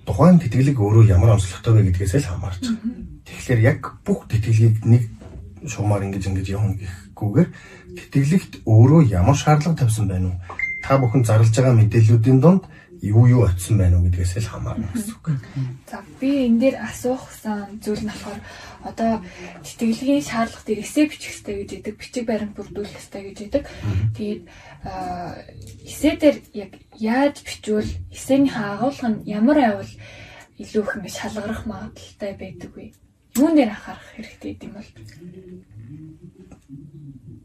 [0.05, 2.91] тухайн тэтгэлэг өөрөө ямар онцлогтой вэ гэдгээс л хамаарч байгаа.
[3.25, 5.03] Тэгэхээр яг бүх тэтгэлгийг нэг
[5.65, 7.49] шугамар ингэж ингэж явна гэхгүйгээр
[7.97, 10.39] тэтгэлэгт өөрөө ямар шаардлага тавьсан байна уу?
[10.85, 12.69] Та бүхэн зарлж байгаа мэдээллүүдийн донд
[13.01, 15.27] юу юу очисон байна уу гэдгээс л хамаарна гэсэн үг.
[15.89, 18.41] За би энэ дээр асуухсан зүйл нь болохоор
[18.85, 19.13] одоо
[19.65, 23.65] тэтгэлгийн шаардлагыг эсээ бичих хэрэгтэй гэж идэг, бичиг баримт бүрдүүлэх хэрэгтэй гэж идэг.
[24.17, 24.43] Тэгээд
[25.89, 29.93] эсээ дээр яг яаж бичвэл эсээнийхээ агуулга нь ямар айвал
[30.61, 32.93] илүү их ингэ шалгарах магадaltaй байдаг вэ?
[33.37, 34.91] Юун дээр анхаарах хэрэгтэй гэдэг юм бол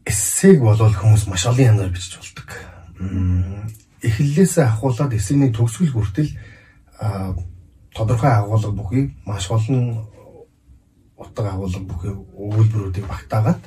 [0.08, 2.79] эссег болвол хүмүүс маш олон янзаар бичиж болдог.
[3.00, 6.30] Эхлэлээсээ ахуулаад эссений төгсгөл хүртэл
[7.94, 10.06] тодорхой агуулга бүхий маш олон
[11.16, 13.60] утга агуулга бүхий өгүүлбэрүүдийг багтаагаад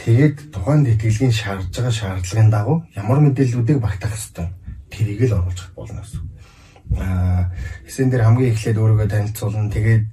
[0.00, 4.48] тэгээд тухайн тэтгэлгийн шаардж байгаа шаардлагын дагуу ямар мэдээллүүдийг багтаах ёстой
[4.92, 6.20] тэрийг л оруулж болно гэсэн.
[7.00, 7.52] Аа
[7.88, 9.72] эсэн дээр хамгийн эхлээд өөрийгөө танилцуулна.
[9.72, 10.04] Тэгээд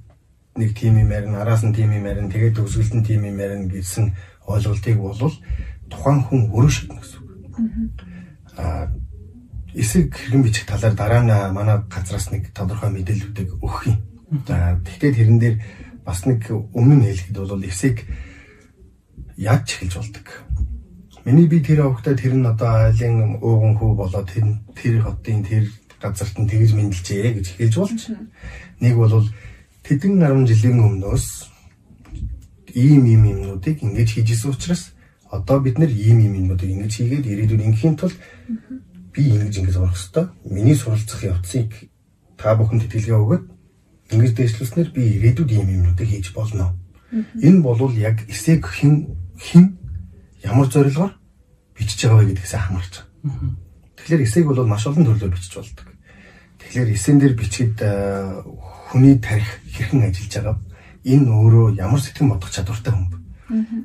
[0.56, 3.68] нэг тим юм ярина, араас нь тим юм ярина, тэгээд төгсгөлд нь тим юм ярина
[3.68, 4.16] гэсэн
[4.48, 5.34] ойлголтыг бол
[5.92, 7.20] тухайн хүн өөрөө шийднэ гэсэн.
[9.74, 13.98] Эсэг хэрхэн бичих талаар дараа нь манай газраас нэг тодорхой мэдээллүүдийг өгөх юм.
[14.46, 15.56] За тэгэхээр тэрэн дээр
[16.04, 18.02] бас нэг өмнө нь хэлэхэд бол эсэг
[19.38, 20.26] яаж чихэлж болдог.
[21.24, 25.64] Миний би тэр авахтаа тэр нь одоо айлын ууган хүү болоод тэр тэр хотын тэр
[26.00, 28.00] газарт нь тэгж мэдлжээ гэж хэлж болж.
[28.80, 29.28] Нэг бол
[29.84, 31.26] тэдэн 10 жилийн өмнөөс
[32.74, 34.92] ийм ийм юмнуудыг ингэж хийж исэн учраас
[35.30, 38.16] одоо бид нэр ийм ийм юмнуудыг ингэж хийгээд ирээдүйд ингэхийн тулд
[39.12, 41.90] би ингэж ингэж орох хэвээр миний суралцах явцыг
[42.38, 43.44] та бүхэн тэтгэлгээ өгөөд
[44.14, 46.74] ингэж дэвшлүүлснээр би ирээдүйд ийм юмнуудыг хийж болно.
[47.42, 49.78] Энэ бол яг эсэг хэн хэн
[50.46, 51.12] ямар зорилгоор
[51.74, 53.54] бичиж байгаа вэ гэдгээс хамаарч байгаа.
[53.98, 55.86] Тэгэхээр эсэйг бол маш олон төрлөөр бичиж болдог.
[56.58, 58.42] Тэгэхээр эсэн дээр бичихэд э,
[58.90, 60.56] хүний тарих хэрхэн ажиллаж байгаа
[61.04, 63.18] энэ өөрөө ямар сэтгэн бодох чадвартай хүн бэ?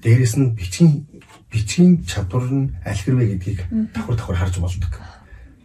[0.04, 1.08] Дээрээс нь бичгийн
[1.56, 3.60] бичгийн чадвар нь аль хэрвээ гэдгийг
[3.96, 4.92] давхар давхар харж болдог.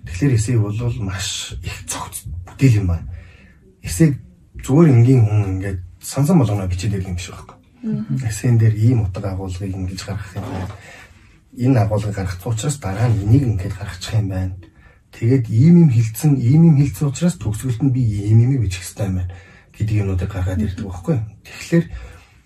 [0.07, 3.11] Тэгэхээр эсэй бол маш их цогц бүтээл юм байна.
[3.83, 4.15] Эсэг
[4.63, 7.59] зүгээр энгийн хүн ингээд сансан болгоно бичээд ирэх юм биш байхгүй.
[8.23, 10.71] Эсэн дээр ийм утга агуулгыг ингэж гаргах юм байна
[11.59, 14.55] энэ агуулгыг гаргах учраас дараа нь энийг ингээд гаргачих юм байна.
[15.11, 19.07] Тэгээд ийм юм хилцэн, ийм юм хилцэн учраас төгсгөлд нь би ийм юм бичих хэрэгтэй
[19.11, 19.35] юм байна
[19.75, 21.19] гэдэг юмнуудыг гаргаад ирдэг байхгүй.
[21.43, 21.85] Тэгэхээр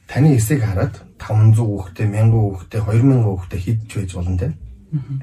[0.09, 4.49] таны эсэйг хараад 500 хүүхдээ, 1000 хүүхдээ, 2000 хүүхдээ хидж байж болно те.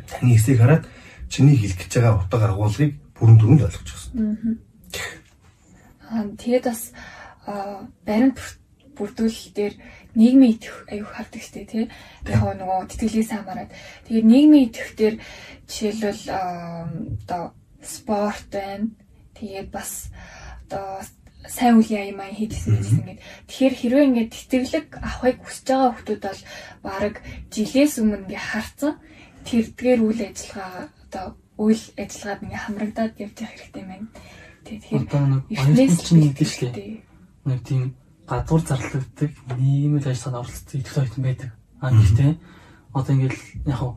[0.10, 0.84] Таны эсэйг хараад
[1.30, 4.58] чиний хэлэх гэж байгаа утга агуулгыг бүрэн дүрэнд ойлгож байна.
[6.12, 6.82] Аа тэгээд бас
[8.04, 8.40] баримт
[9.00, 9.74] бүрдүүлэл дээр
[10.20, 11.86] нийгмийн идэх аюух хардаг штэ тий.
[12.28, 13.72] Яг нөгөө тэтгэлгээс хамаарат.
[14.06, 15.16] Тэгээд нийгмийн идэх дээр
[15.72, 17.44] жишээлбэл одоо
[17.80, 18.92] спорт байна.
[19.40, 20.12] Тэгээд бас
[20.68, 21.00] одоо
[21.48, 26.20] сайн үеийн аяа маань хийдсэн гэсэн ингээд тэгэхээр хэрвээ ингээд тэтгэлэг авахыг хүсэж байгаа хүмүүс
[26.22, 26.42] бол
[26.86, 27.16] баг
[27.50, 28.94] жилээс өмнө ингээд харцсан
[29.46, 31.26] тэрдгээр үйл ажиллагаа одоо
[31.58, 34.08] үйл ажиллагаад ингээ хамрагдаад явж явах хэрэгтэй байна.
[34.66, 36.74] Тэгэхээр Одоо нэг оюутан чинь нэгдэж шлээ.
[37.50, 37.84] Нэг тийм
[38.30, 41.50] гадуур зарлагддаг нийгмийн ажиллагаанд оролцдог идэвх оюутан байдаг.
[41.82, 42.32] А гэхдээ
[42.94, 43.94] одоо ингээл яг хав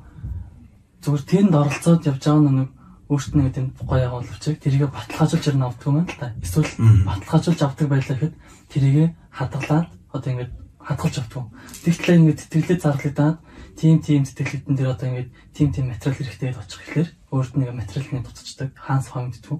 [1.05, 2.71] зүгээр тэнд оролцоод явж байгаа нэг
[3.09, 6.33] өөртөө нэг тийм гоё явуулвчиг тэрийгэ баталгаажуулж ирнэ авдаг юм л та.
[6.41, 6.71] Эсвэл
[7.05, 8.35] баталгаажуулж авдаг байлаа гэхэд
[8.73, 11.45] тэрийгэ хадгалаад одоо ингээд хадгалж авдаг.
[11.85, 13.37] Тэгтлээ ингээд тэтгэлээ зарлагдаад
[13.77, 17.71] тим тим тэтгэлэгдэн дээр одоо ингээд тим тим материал хэрэгтэй гэж очих гэхээр өөрт нэг
[17.77, 19.59] материалны дуцчихдаг хаанс хомддгүү.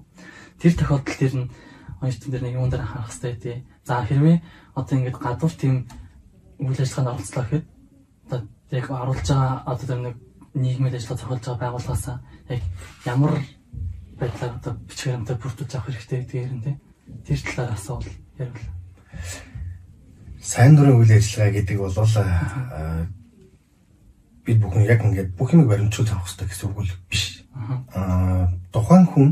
[0.61, 1.49] Тэр тохиолдолд тэр нь
[2.01, 3.57] оюутан дээр нэг юм дээр анхаарах хэрэгтэй тий.
[3.83, 4.37] За хэрвээ
[4.73, 5.73] одоо ингээд гадуур тим
[6.57, 7.65] үйл ажиллагаанд оролцлоо гэхэд
[8.25, 8.39] одоо
[8.71, 10.15] яг оруулж байгаа одоо нэг
[10.55, 12.05] нийгмийн ажиллагаа зохиолж байгаа байгууллагаас
[12.49, 12.61] яг
[13.05, 13.41] ямар
[14.19, 16.75] байдлаар одоо бичгээр хамтаа бүрдүүлж авах хэрэгтэй гэдгээр нь тий.
[17.25, 18.69] Тэр талаар асуувал ярил.
[20.41, 23.07] сайн дурын үйл ажиллагаа гэдэг бол аа,
[24.45, 27.23] бид бүхэн яг ингээд бүх юмыг баримтжуулж авах хэрэгтэй гэсэн үг л биш.
[27.97, 29.29] Аа тухайн хүн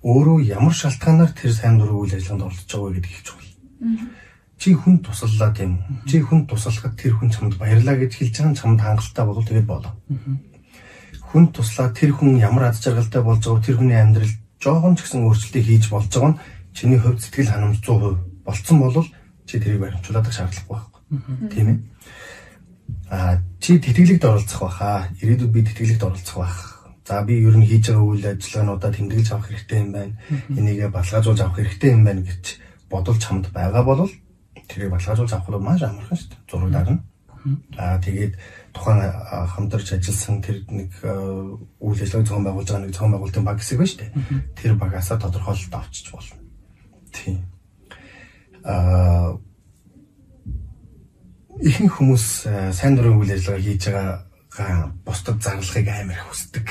[0.00, 3.40] өөрөө ямар шалтгаанаар тэр сайн дурын үйл ажиллагаанд оролцож байгаа гэдгийг хэлж байгаа.
[4.60, 5.72] Чи хүн туслалаа тийм?
[6.08, 9.68] Чи хүн туслахад тэр хүн чамд баярлаа гэж хэлж байгаа нь чамд хангалттай бол тэгээд
[9.68, 9.92] болоо.
[11.30, 15.24] Хүн туслаад тэр хүн ямар ад жаргалтай болж байгааг тэр хүний амьдрал жоохон ч гэсэн
[15.24, 16.40] өөрчлөлтийг хийж болж байгаа нь
[16.74, 19.06] чиний хувьд сэтгэл ханамж 100% болцсон бол
[19.46, 21.00] чи тэрийг баримтжуулаад шаардлагагүй байхгүй.
[21.54, 21.78] Тийм ээ.
[23.10, 25.08] Аа чи тэтгэлэгт оролцох байхаа.
[25.22, 26.58] Ирээдүйд би тэтгэлэгт оролцох байх.
[27.06, 30.14] За би ер нь хийж байгаа үйл ажиллагаануудаа тэмдэглэж авах хэрэгтэй юм байна.
[30.50, 32.44] Энийгээ баталгаажуулж авах хэрэгтэй юм байна гэж
[32.90, 34.06] бодолж хамт байгаа бол
[34.70, 36.46] тэрийг баталгаажуулж авах нь маш амархан шүү дээ.
[36.50, 37.02] Зураг дарна.
[37.74, 38.32] Аа тэгээд
[38.72, 39.02] тухайн
[39.54, 43.90] хамтарч ажилласан тэр нэг үйл ажиллагааг зохион байгуулж байгаа нэг зохион байгуулалтын баг хэсэг байна
[43.90, 44.12] шүү дээ.
[44.54, 46.38] Тэр багаасаа тодорхойлолт авчиж болно.
[47.10, 47.38] Тийм.
[48.64, 49.38] Аа
[51.60, 52.26] ихэнх хүмүүс
[52.72, 56.68] сайн дурын үйл ажиллагаа хийж байгаагаа бусдад зарлахыг амар хүсдэг.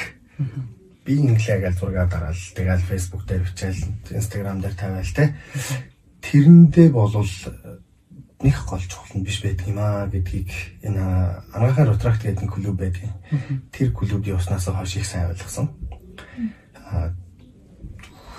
[1.05, 3.81] Би инглээ гэж зураг дараал тэгэл Facebook дээр бичээл
[4.15, 5.35] инстаграм дээр тавиал те.
[6.25, 7.29] Тэрэндээ болвол
[8.39, 10.47] нэг гол чухал нь биш байдаг юм аа гэдгийг
[10.87, 11.03] энэ
[11.51, 13.11] ангаахаар утракт гэдэг нэг клуб байдаг.
[13.75, 15.67] Тэр клубд явснаас хойш их сайн ойлгосон.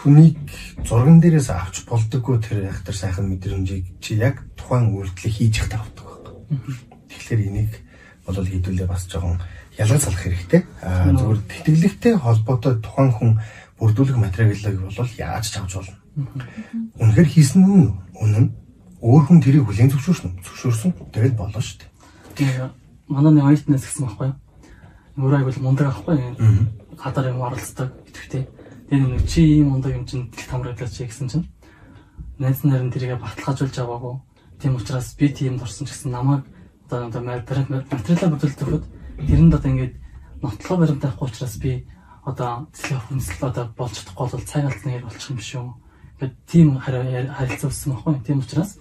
[0.00, 0.40] Хүнийг
[0.88, 5.92] зурган дээрээс авч болдоггүй тэр яг тэр сайхан мэдрэмжийг чи яг тухайн үйлдэлийг хийж явах
[5.92, 6.72] тавдаг байхгүй.
[7.12, 7.72] Тэгэхээр энийг
[8.24, 9.36] бол хийдүүлээ бас жоохон
[9.76, 10.64] ялгаж салах хэрэгтэй.
[10.80, 13.32] Аа зөвхөн тэтгэлэгтэй холбоотой тухайн хүн
[13.76, 15.96] бүрдүүлэх материалыг бол яаж ч авч болно.
[16.96, 18.46] Үнэхээр хийсэн нь үнэн
[19.00, 20.30] өөр хүн тэрийг хүлээн зөвшөөрсөн.
[20.44, 20.90] Зөвшөөрсөн.
[21.12, 21.90] Тэгэл болоо шүү дээ.
[22.36, 22.68] Тэгээ
[23.08, 24.36] манай нэг оюутнаас гэсэн байхгүй юу?
[25.24, 26.36] Өөр айгуул мундаг ахгүй юу?
[27.00, 28.44] Гадар юм оролцдог идэвхтэй.
[28.92, 31.48] Тэгээ нэг чи ийм мундаг юм чинь тэл хамраадлаач гэсэн чинь
[32.36, 34.20] найз нарын тэрийгэ баталгаажуулж аваагүй.
[34.60, 36.44] Тийм учраас би тиймд орсон ч гэсэн намайг
[36.88, 38.84] одоо одоо материалаа бүрдүүлдэг
[39.28, 39.94] тэрэнд одоо ингээд
[40.44, 41.84] нотлох баримт байхгүй учраас би
[42.24, 45.64] одоо цэцлэг хүнсэл одоо болж чадахгүй бол цаг алдна гэж болчих юм шүү.
[46.20, 48.14] Тэгээд тийм харилцаа өссөн байхгүй.
[48.24, 48.76] Тийм учраас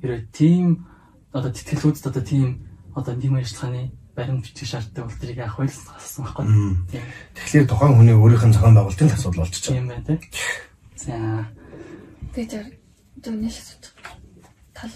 [0.00, 0.86] хэрэг тийм
[1.32, 2.48] одоо тэтгэлгүүдэд одоо тийм
[2.94, 6.44] одоо нийгмийн ажиллагааны баримт бичих шаардтай бол тэрийг авах байл асуусан байхгүй.
[6.90, 7.04] Тийм.
[7.36, 9.76] Тэгэхээр тухайн хүний өөрийнх нь зохион байгуулалтын асуудал болчихж байгаа.
[9.76, 10.20] Тийм байна тийм.
[10.96, 11.16] За
[12.36, 12.66] Би зөв
[13.24, 13.56] зөвнэш
[14.76, 14.92] тал.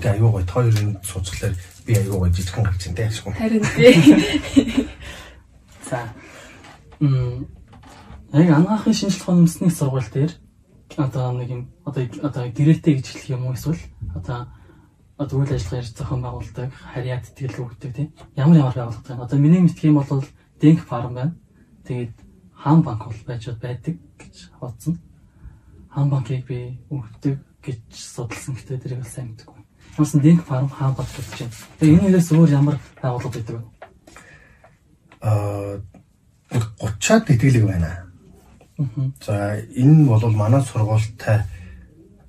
[0.00, 1.52] Тэгээ аюу гой хоёрын сууцглаар
[1.84, 3.32] би аюу гой жижигхан гарч ин дээ ашгүй.
[3.36, 4.88] харин тий.
[5.84, 6.08] За.
[7.00, 7.44] Мм
[8.32, 10.32] яг анагаахын шинжилх ухааны сургууль дээр
[10.96, 13.78] одоо нэг юм одоо одоо гэрээтэй гэж хэлэх юм уу эсвэл
[14.14, 14.46] одоо
[15.20, 18.08] одоо үйл ажиллагаа ярьж зохион байгуулдаг, харьяат тэтгэл өгдөг тийм.
[18.40, 19.24] Ямар ямар байгууллага байна.
[19.28, 20.24] Одоо миний мэдх юм бол
[20.60, 21.36] Denk Farm байна.
[21.84, 22.16] Тэгээд
[22.56, 24.98] Хаан банк бол байж байдаг гэж бодсон.
[25.92, 29.60] Хаан банкыг би өгдөг гэж судалсан гэхдээ тэрийг бас сайн мэдгүй.
[29.96, 31.52] Хамс Denk Farm Хаан банк гэж байна.
[31.80, 33.64] Тэгээд энэ нэрээс өөр ямар байгууллага байдаг вэ?
[35.20, 35.80] Аа
[36.48, 38.09] 30-аад тэтгэлэг байна.
[39.20, 41.44] За энэ бол манай сургуультай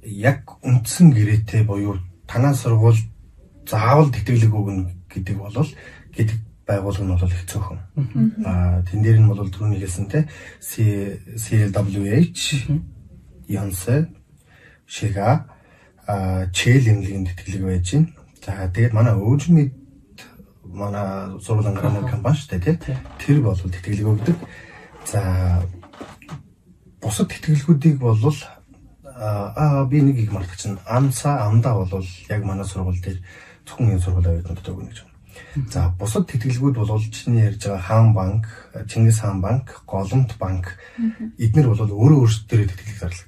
[0.03, 2.99] яг үндсэн гэрээтэй буюу танаа сургууль
[3.67, 5.55] заавал тэтгэлэг өгнө гэдэг бол
[6.11, 6.37] гэдэг
[6.67, 7.79] байгуулга нь бол их цөөхөн.
[8.45, 10.27] Аа тэн дээр нь бол түрүүний хэлсэн те
[10.59, 12.67] CLWH
[13.47, 14.09] Янсе
[14.85, 15.47] Шига
[16.07, 18.07] а чэл эмнэлгийн тэтгэлэг байж байна.
[18.43, 19.71] За тэгээд манай өвжмэд
[20.65, 22.97] манай сургуулийн гранат компани шүү дээ тий.
[23.19, 24.35] Тэр бол тэтгэлэг өгдөг.
[25.05, 25.63] За
[27.01, 28.17] бусад тэтгэлгүүдийг бол
[29.21, 33.19] аа би нэг их мартагч нь амса амда бол яг манай сургууль дээр
[33.65, 35.11] зөвхөн энэ сургуулийн оюутнуудад өгнө гэж байна.
[35.69, 38.45] За бусад тэтгэлгүүд бол чиний ярьж байгаа хаан банк,
[38.87, 40.77] Чингис хаан банк, Голомт банк
[41.37, 43.27] эднэр бол өөрөө өөрсдөө тэтгэлэг зарладаг.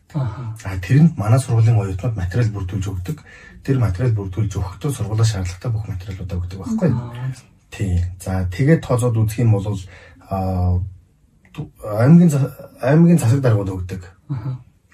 [0.63, 3.17] А тэрэнд манай сургуулийн оюутнууд материал бүрдүүлж өгдөг.
[3.63, 7.01] Тэр материал бүрдүүлж өгөхдөө сургуулаа шаардлагатай бүх материалуудаа өгдөг байхгүй юу?
[7.71, 7.99] Тийм.
[8.19, 9.67] За тэгээд тооцоод үзэх юм бол
[11.83, 12.31] аймгийн
[12.81, 14.01] аймгийн засаг даргууд өгдөг.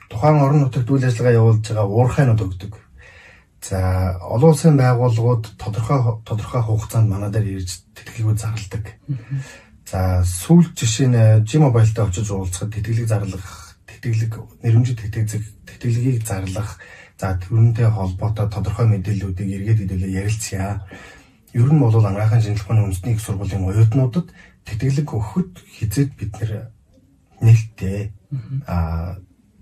[0.09, 2.73] Тухайн орон нутагт үйл ажиллагаа явуулж байгаа уурхайнууд өгдөг.
[3.61, 8.85] За олон улсын байгууллагууд тодорхой тодорхой хугацаанд манай дээр ирж тэтгэлгүүд зарладаг.
[9.89, 16.79] За сүүл жишээ нь G-Mobile-тай очиж уулзахад тэтгэлэг зарлах, тэтгэлэг нэрмжит тэтгэлэг тэтгэлгийг зарлах,
[17.19, 20.87] за түрүүнтэй холбоотой тодорхой мэдээллүүдийг эргээд хэдүүлээ ярилцъя.
[21.51, 24.27] Ер нь бол анагаахын шинжилгээ ухааны үндэсний их сургуулийн оюутнуудад
[24.69, 26.33] тэтгэлэг өгөхөд хизээд бид
[27.41, 28.13] нээлттэй
[28.67, 29.17] аа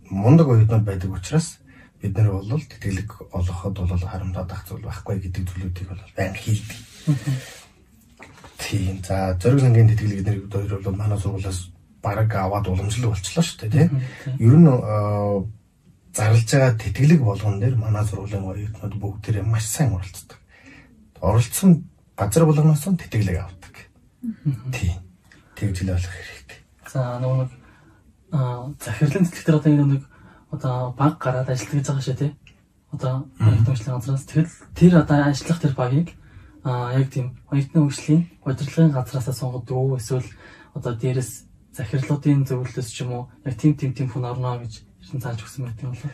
[0.09, 1.59] мундаг оюутнууд байдаг учраас
[2.01, 6.77] бид нар бол тэтгэлэг олоход бол харамтаад ах зүйл байхгүй гэдэг зүйлүүдийг бол байн хийдэг.
[8.57, 9.01] Тийм.
[9.03, 13.71] За зориг сангийн тэтгэлэг эднэр хоёр бол манай сургуулиас бараг аваад уламжлал болчихлоо шүү дээ
[13.71, 14.01] тийм.
[14.39, 14.67] Ер нь
[16.13, 20.37] зарлж байгаа тэтгэлэг болгон дээр манай сургуулийн оюутнууд бүгдээрээ маш сайн оролцдог.
[21.21, 23.56] Оролцсон газар болгоноос нь тэтгэлэг авдаг.
[24.71, 24.97] Тийм.
[25.55, 26.59] Тэгж л болох хэрэгтэй.
[26.91, 27.51] За нөгөө нэг
[28.31, 30.03] аа захирлын тэтгэлэг дээр одоо энэ нэг
[30.51, 32.31] одоо баг гараад ажилладаг гэж байгаа шээ тий.
[32.91, 36.09] Одоо хөгжлийн газраас тэгэл тэр одоо ажиллах тэр багийг
[36.63, 40.27] аа яг тийм оюутны хөгжлийн удирдлагын газраас сонгодог уу эсвэл
[40.75, 45.19] одоо дээрэс захирлуудын зөвлөлөөс ч юм уу яг тим тим тим хүн орно гэж ирсэн
[45.21, 46.11] зааж өгсөн байт юм болоо.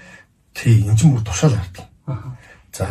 [0.54, 1.86] Тий, энэ ч бүр тушаал гардаг.
[2.06, 2.38] Аа.
[2.74, 2.86] За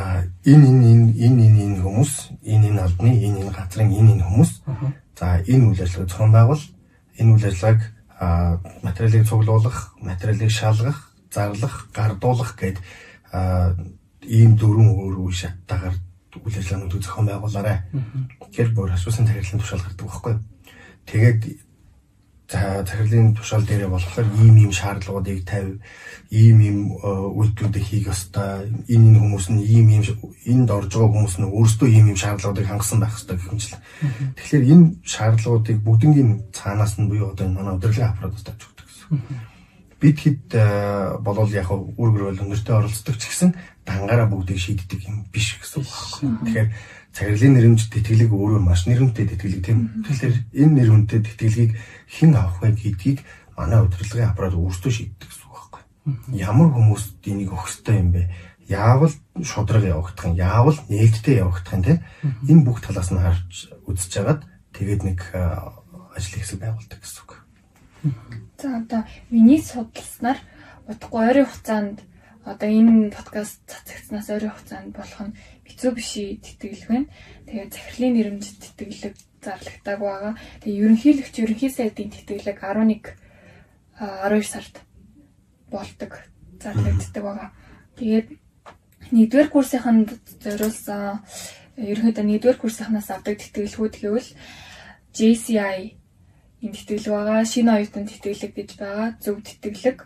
[0.47, 4.53] энэ энэ энэ энэ энэ хүмүүс энэ энэ албаны энэ энэ газрын энэ энэ хүмүүс
[5.23, 6.63] за энэ үйл ажиллагааг зохион байгуул
[7.15, 7.81] энэ үйл ажиллагааг
[8.83, 10.99] материалыг цуглуулах, материалыг шалгах,
[11.31, 12.83] зарлах, гардуулах гэд
[14.27, 15.95] ийм дөрвөн өөр үе шаттайгаар
[16.43, 17.79] үйл ажиллагаануудыг зохион байгуулаарай.
[18.51, 20.35] Тэгэхээр бүр асуусан захирлын тушаал гардаг байхгүй.
[21.07, 21.41] Тэгээд
[22.53, 25.81] захирлын тушаал дээрээ болохоор ийм ийм шаардлагуудыг тавь,
[26.31, 28.69] ийм ийм үйлдэлүүдийг хийх ёстой.
[28.93, 30.05] Энэ энэ хүмүүс нь ийм ийм
[30.47, 33.75] энд орж байгаа хүмүүс нь өөрсдөө ийм ийм шаардлагуудыг хангасан байх ёстой гэх мэт.
[34.37, 39.51] Тэгэхээр энэ шаардлагуудыг бүгднгийн цаанаас нь буюу одоо энэ манай удирдлагын аппаратаас тавьж өгдөг гэсэн
[40.03, 43.55] бид хэд э, болол яг үр гөрөөл өнөртөө оролцдог ч гэсэн
[43.87, 46.43] дангаараа бүгдийг шийддэг юм биш гэсэн үг байна.
[46.43, 46.69] Тэгэхээр
[47.13, 50.05] цагирлын нэрмж тэтгэлэг өөрөө маш нэрмтэй тэтгэлэг тийм.
[50.09, 51.73] Тэгэхээр энэ нэрмтэй тэтгэлгийг
[52.09, 53.21] хэн авах вэ гэдгийг
[53.57, 55.83] манай удирдлагын аппарат өөрсдөө шийддэг гэсэн үг байхгүй.
[56.41, 58.33] Ямар хүмүүст энийг өгөх ёстой юм бэ?
[58.65, 59.13] Яавал
[59.45, 61.95] шудраг явагдах юм, яавал нээлттэй явагдах юм те.
[62.49, 64.41] Энэ бүх талаас нь харж үзэж хагаад
[64.73, 65.21] тэгээд нэг
[66.17, 67.31] ажил хэсэг байгуулдаг гэсэн үг.
[68.57, 70.41] За одоо миний судалснаар
[70.89, 71.99] удахгүй ойрын хугацаанд
[72.45, 75.37] одоо энэ подкаст цацагцнаас ойрын хугацаанд болох нь
[75.73, 77.09] Mitsubishi тэтгэлэг байна.
[77.49, 80.33] Тэгээд захирлын нэрмж тэтгэлэг зарлагддаг байгаа.
[80.61, 83.17] Тэгээд ерөнхийлөгч ерөнхий сайдын тэтгэлэг 11
[83.99, 84.75] 12 сард
[85.73, 86.13] болдог
[86.61, 87.49] зарлагддаг байгаа.
[87.97, 88.29] Тэгээд
[89.13, 90.09] нэгдүгээр курсынханд
[90.45, 91.25] зориулсан
[91.77, 94.31] ерөнхийдөө нэгдүгээр курсынханаас авдаг тэтгэлгүүд гэвэл
[95.17, 95.97] JCI
[96.63, 97.41] энэ тэтгэлэг байгаа.
[97.45, 99.09] Шинэ оюутан тэтгэлэг гэж байгаа.
[99.19, 99.99] Зөв тэтгэлэг,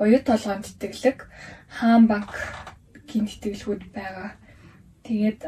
[0.00, 1.18] оюут толгойн тэтгэлэг,
[1.76, 4.40] хаан банкгийн тэтгэлгүүд байгаа.
[5.08, 5.40] Тэгээд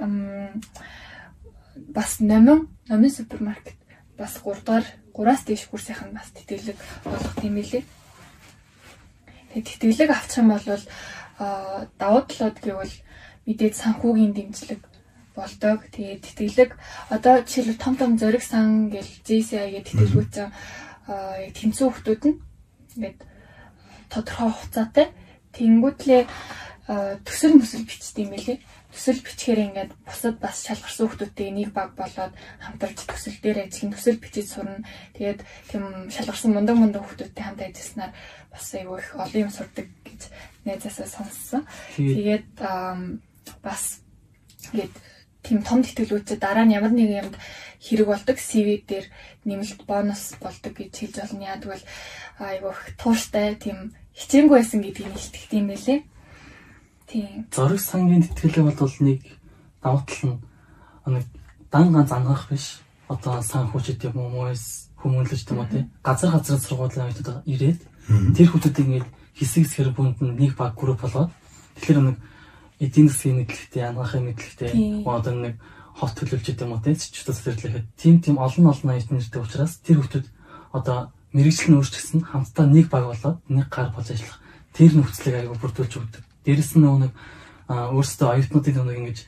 [1.92, 3.76] бас номин, номин супермаркет
[4.16, 7.84] бас 3 дугаар 3-аас дээш курсынх нь бас тэтгэлэг болох юм билээ.
[9.52, 10.64] Тэгээд тэтгэлэг авчих юм бол
[12.00, 12.94] давуу талууд гэвэл
[13.44, 14.80] мэдээд санхүүгийн дэмжлэг
[15.36, 15.78] болдог.
[15.92, 16.70] Тэгээд тэтгэлэг
[17.12, 20.48] одоо жишээлбэл том том зориг сан гэл JCI гэдэг тэтгэлгүүцэн
[21.52, 22.40] тэнцүү хүмүүс нь
[22.96, 23.18] ингээд
[24.08, 25.06] тодорхой хугацаатай
[25.52, 26.22] тэнгуүтлээ
[27.24, 28.58] төсөл мөсөл бичдэг юм билий.
[28.90, 34.18] Төсөл бичгээр ингээд бусад бас шалгарсан хүмүүстэй нэг баг болоод хамтарч төсөл дээр ажиллах, төсөл
[34.18, 34.82] бичиж сурна.
[35.14, 38.12] Тэгээд тийм шалгарсан мундаг мундаг хүмүүстэй хамт ажилласнаар
[38.50, 40.20] бас айгүй их олон юм сурдаг гэж
[40.66, 41.62] найзаасаа сонссон.
[41.94, 42.50] Тэгээд
[43.62, 44.02] бас
[44.74, 44.94] ингээд
[45.42, 47.36] тийм том тэтгэлгүүцээ дараа нь ямар нэгэн юмд
[47.80, 49.06] хэрэг болдог CV дээр
[49.48, 51.48] нэмэлт бонус болдог гэж хэлж болно.
[51.48, 51.86] Яа тэгвэл
[52.38, 56.00] айгүй их тууштай тийм хичээнгүй байсан гэдгийг илтгэх юм байлээ.
[57.10, 57.50] Тийм.
[57.50, 59.20] Зориг сангийн тэтгэлэг бол нэг
[59.82, 60.38] давуу тал нь
[61.18, 61.26] нэг
[61.70, 62.78] дан ганц ангах биш.
[63.10, 65.82] Одоо санхүүчд юм уу мөөс хүмүүнлэж тийм үү тий.
[66.06, 67.80] Газар газар сургуулийн оюутнууд ирээд
[68.38, 71.34] тэр хүмүүсийг ингээд хэсэг хэсгэр бүнд нэг баг групп болоод
[71.82, 72.18] тэгэхээр нэг
[72.78, 74.70] эдийн засгийн мэдлэгтэй, ангахын мэдлэгтэй
[75.02, 75.54] одоо нэг
[75.98, 79.98] хот төлөвлөж юм уу тийм ч төсөлөрлөхэд тийм тийм олон олон оюутны нэртэй учраас тэр
[79.98, 80.30] хүмүүс
[80.72, 84.38] одоо мэрэгжил нь өөрчлөсөн хамтдаа нэг баг болоод нэг гар болж ажиллах
[84.72, 86.24] тэр нөхцөлийг аягүй бүрдүүлж өгдөг.
[86.44, 87.12] Дээрэс нь нэг
[87.68, 89.18] өөрсдөө оюутнуудын нэг ингэж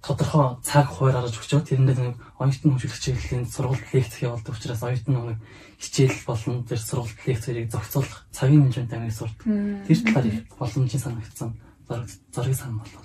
[0.00, 5.36] тодорхой цаг хуваар гаргаж өгчөө тэрэндээ нэг оюутны хөгжүүлэх чиглэлийн сургалт лекц явуулдаг учраас оюутны
[5.36, 5.38] нэг
[5.76, 9.44] хичээл болон тэр сургалт лекцэрийг зохицуулах цагийн хэмжээнд амиг сурдаг.
[9.44, 11.50] Тэр талаар боломжийн санагдсан
[11.84, 13.04] зураг зургийг санал болов.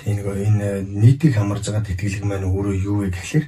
[0.00, 3.46] Тэгээ нэг энэ нийтийг хамарж байгаа тэтгэлэг маань өөрөө юу вэ гэхэлэр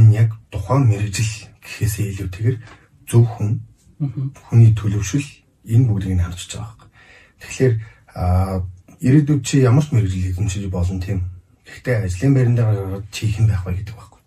[0.00, 2.56] энэ яг тухайн мэрэгжил гэхээсээ илүүтэйгээр
[3.04, 3.60] зөв хүн
[4.48, 5.28] хүний төлөвшил
[5.68, 6.88] энэ бүгдийг нь харж байгаа хэрэг.
[7.44, 7.74] Тэгэхээр
[8.14, 11.30] ирээдүйд чи ямар ч мэрэгжил эзэмшиж болно тийм.
[11.64, 14.20] Гэхдээ ажлын байран дээр гараад чи хэн байх вэ гэдэг байхгүй.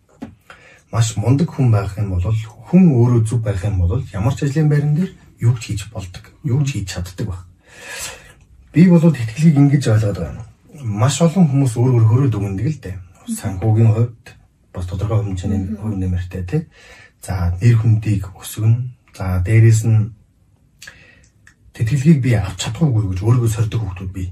[0.91, 4.69] Маш мундаг хүн байх юм бол хүн өөрөө зөв байх юм бол ямар ч ажлын
[4.69, 5.11] байран дээр
[5.43, 7.41] юу ч хийж болдог, юу ч хийж чаддаг баг.
[8.73, 10.41] Би бол тэтгэлгийг ингэж ойлгоод байна.
[10.81, 12.97] Маш олон хүмүүс өөр өөр хөрөөд өгнөдөг л дээ.
[13.37, 14.25] Санхүүгийн хувьд
[14.73, 16.61] бас тодорхой хэмжээний хувь нэмэртэй тий.
[17.21, 18.95] За нэр хүндийг өсгөн.
[19.13, 20.15] За дээрэс нь
[21.73, 24.29] тэтгэлгийг би авч чадахгүй гэж өөрийгөө сордог хүмүүс бий.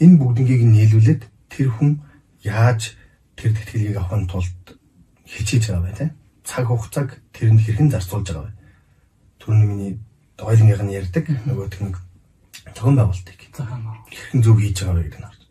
[0.00, 2.04] Энэ бүгднийг нийлүүлээд тэр хүн
[2.44, 2.96] яаж
[3.36, 4.76] тэр тэтгэлгийг авахын тулд
[5.24, 6.10] хичээж байгаа бай тээ.
[6.44, 8.56] Цаг хугацааг тэрэнд хэрхэн зарцуулж байгаа бай.
[9.40, 9.92] Түрүүний миний
[10.36, 11.96] дойлонгийнх нь ярьдаг нөгөө тэр
[12.76, 13.38] зохион байгуулалтыг
[14.12, 15.42] хэрхэн зөв хийж байгаа вэ гэдэг нь харж.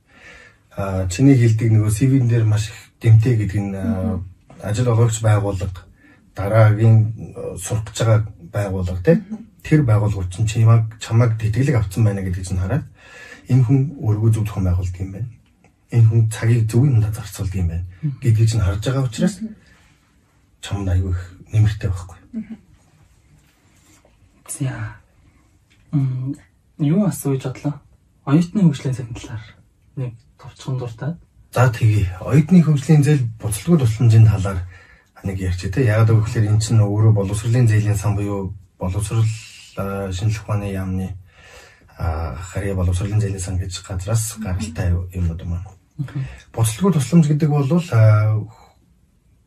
[0.78, 3.76] Аа чиний хэлдэг нөгөө CV-н дээр маш их дэмтэй гэдэг нь
[4.62, 5.86] ажил олгогч байгууллага
[6.36, 6.98] дараагийн
[7.58, 8.20] сурах гэж байгаа
[8.54, 12.86] байгууллага тийм тэр байгууллагууд чинь чамайг чамайг тэтгэлэг авсан байна гэдэг чинь хараад
[13.48, 15.30] энэ хүн өөргөө зөв зохион байгуулдаг юм байна.
[15.92, 17.86] Энэ хүн цагийг зөв юмдаа зарцуулдаг юм байна
[18.22, 19.36] гэдгийг чинь харж байгаа учраас
[20.62, 21.22] чамд аюу их
[21.54, 22.18] нэмэртэй байхгүй.
[24.48, 24.96] За.
[25.92, 26.36] Мм
[26.78, 27.82] юу асууж бодлоо?
[28.26, 29.44] Оюутны хөгжлийн цагийн талаар
[29.96, 31.14] нэг товчхон дуртай.
[31.54, 32.08] За тэгье.
[32.22, 34.66] Оюутны хөгжлийн зээл буцалгүй тусламжийн талаар
[35.24, 35.86] нэг ярьчих те.
[35.86, 39.26] Яг гэвэл энэ чинь өөрөө боловсролын зээлийн сан буюу боловсрол
[39.76, 41.16] шинжлэх ухааны яамны
[41.98, 45.68] харьяа боловсролын зээлийн сан гэж газраас гаралтай юмнууд маань.
[46.54, 47.68] Буцалгүй тусламж гэдэг бол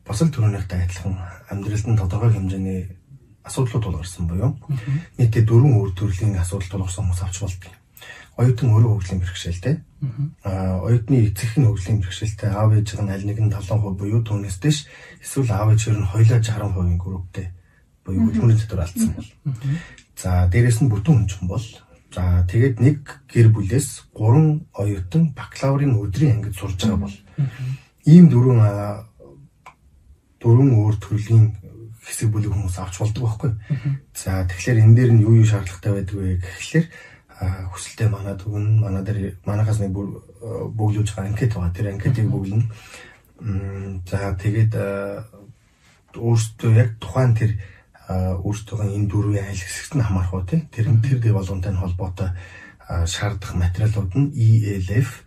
[0.05, 1.17] бас л түрүүнийхтэй адилхан
[1.49, 2.81] амьдралд нь тодорхой хэмжээний
[3.43, 4.53] асуудлууд тулгарсан буюу
[5.17, 7.73] нийтдээ дөрвөн өөр төрлийн асуудал тулгарсан хүмүүс авч болдог.
[8.37, 9.75] Оюутан өөрөө хөгжлийн бэрхшээлтэй.
[10.45, 14.57] Аа оюутны эцэг нь хөгжлийн бэрхшээлтэй, аав ээж нь аль нэг нь 70% буюу түүнээс
[14.61, 14.77] дэш
[15.25, 17.49] эсвэл аав ээж нь хоёулаа 60% групптэй
[18.05, 19.29] буюу хөдөлмөрийн дотор алдсан бол.
[20.15, 21.65] За дээрэс нь бүтэн хүнчин бол
[22.13, 27.17] за тэгээд нэг гэр бүлээс 3 оюутан бакалаврын өдрийн ангид сурж байгаа бол
[28.05, 28.61] ийм дөрвөн
[30.39, 31.57] дөрвөн өөр төрлийн
[32.05, 33.51] хэсэг бүлэг хүмүүс авч болдог байхгүй.
[34.13, 36.85] За тэгэхээр энэ дээр нь юу юу шаардлагатай байдаг вэ гэхлээр
[37.73, 38.85] хүсэлтэд манад өгнө.
[38.85, 41.73] Манай дээр манахаас нэг бөглөж байгаа анкет байгаа.
[41.73, 42.69] Тэр анкетыг бөглөнө.
[44.05, 44.73] За тэгээд
[46.13, 47.51] өөртөө яг тухайн тэр
[48.09, 50.61] өөртөө энэ дөрвийн айл хэсэгт нь хамаарх уу тий.
[50.69, 52.29] Тэр тэр дэв болгонтой холбоотой
[53.09, 55.25] шаардах материалууд нь ELF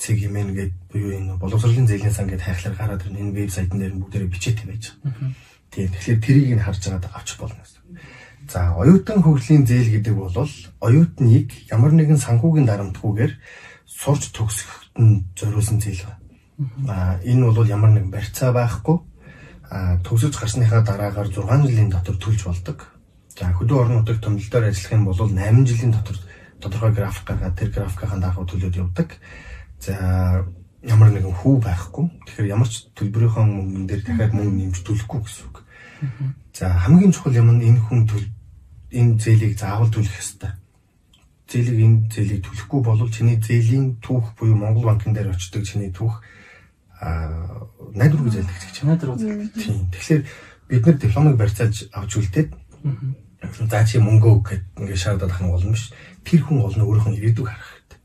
[0.00, 3.20] цэг хэмээн гээд буюу энэ боловсролын зээлийн сан гээд хайхлаар гараад ирнэ.
[3.20, 5.30] Энэ вебсайтн дээр нь бүгдээрээ бичээтэй байж байгаа.
[5.70, 5.88] Тийм.
[5.92, 7.80] Тэгэхээр тэрийг нь харж байгаад авч болно гэсэн.
[8.50, 13.32] За, оюутан хөгжлийн зээл гэдэг бол оюутныг ямар нэгэн санхүүгийн дарамтгүйгээр
[13.86, 16.18] сурч төгсөхөд нь зориулсан зээл байна.
[16.90, 18.98] Аа, энэ бол ямар нэгэн барьцаа байхгүй
[19.70, 22.90] төгсөж гарсныхаа дараагаар 6 жилийн дотор төлж болдог.
[23.38, 26.18] За хөдөө нутгийн томилдоор ажиллах юм бол 8 жилийн дотор
[26.58, 29.14] тодорхой график гаргаад тэр графикийн дагуу төлөөд явдаг.
[29.78, 29.94] За
[30.82, 32.04] ямар нэгэн хүү байхгүй.
[32.26, 35.56] Тэгэхээр ямар ч төлбөрийнхөө мөнгөн дээр дахиад мөнгө нэмж төлөхгүй гэсэн үг.
[36.56, 38.26] За хамгийн чухал юм нь энэ хүн төл
[38.90, 40.50] энэ зээлийг заавал төлөх ёстой.
[41.46, 46.24] Зээлийг энэ зээлийг төлөхгүй бол чиний зээлийн түүх буюу Монгол банкн дээр очдог чиний түүх
[47.00, 49.54] найдвар гэж ялдаг гэж найдвар үзүүлдэг.
[49.56, 49.88] Тийм.
[49.88, 50.22] Тэгэхээр
[50.68, 52.50] бид нэр дипломыг барьцааж авч үлдээд
[53.40, 55.92] за чи мөнгө өг гэд ингээд шаардаад ах юм болно биш.
[56.24, 57.98] Тэр хүн олно өөрийнх нь ирээдүг харах хэрэгтэй.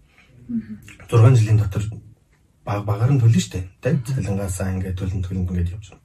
[1.12, 1.84] 6 жилийн дотор
[2.64, 3.68] баг багаар нь төлнө штэ.
[3.84, 6.04] Тэ цалингаасаа ингээд төлн төлн ингээд явж байна.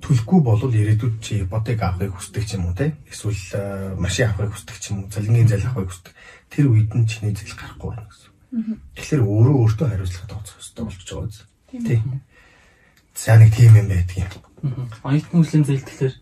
[0.00, 4.76] Төлөхгүй бол ирээдүйд чи ипотек авахыг хүсдэг ч юм уу те эсвэл машин авахыг хүсдэг
[4.80, 6.12] ч юм уу цалингийн зээл авахыг хүсдэг.
[6.52, 8.32] Тэр үед нь чиний зээл гарахгүй байна гэсэн.
[8.96, 11.55] Тэгэхээр өөрөө өөртөө хариуцлага тооцох хэрэгтэй болчихж байгаа зү.
[11.70, 12.22] Тийм.
[13.14, 14.88] За нэг тийм юм байдаг юм.
[15.02, 16.14] Оюутны хөгжлийн зээл тэгэхээр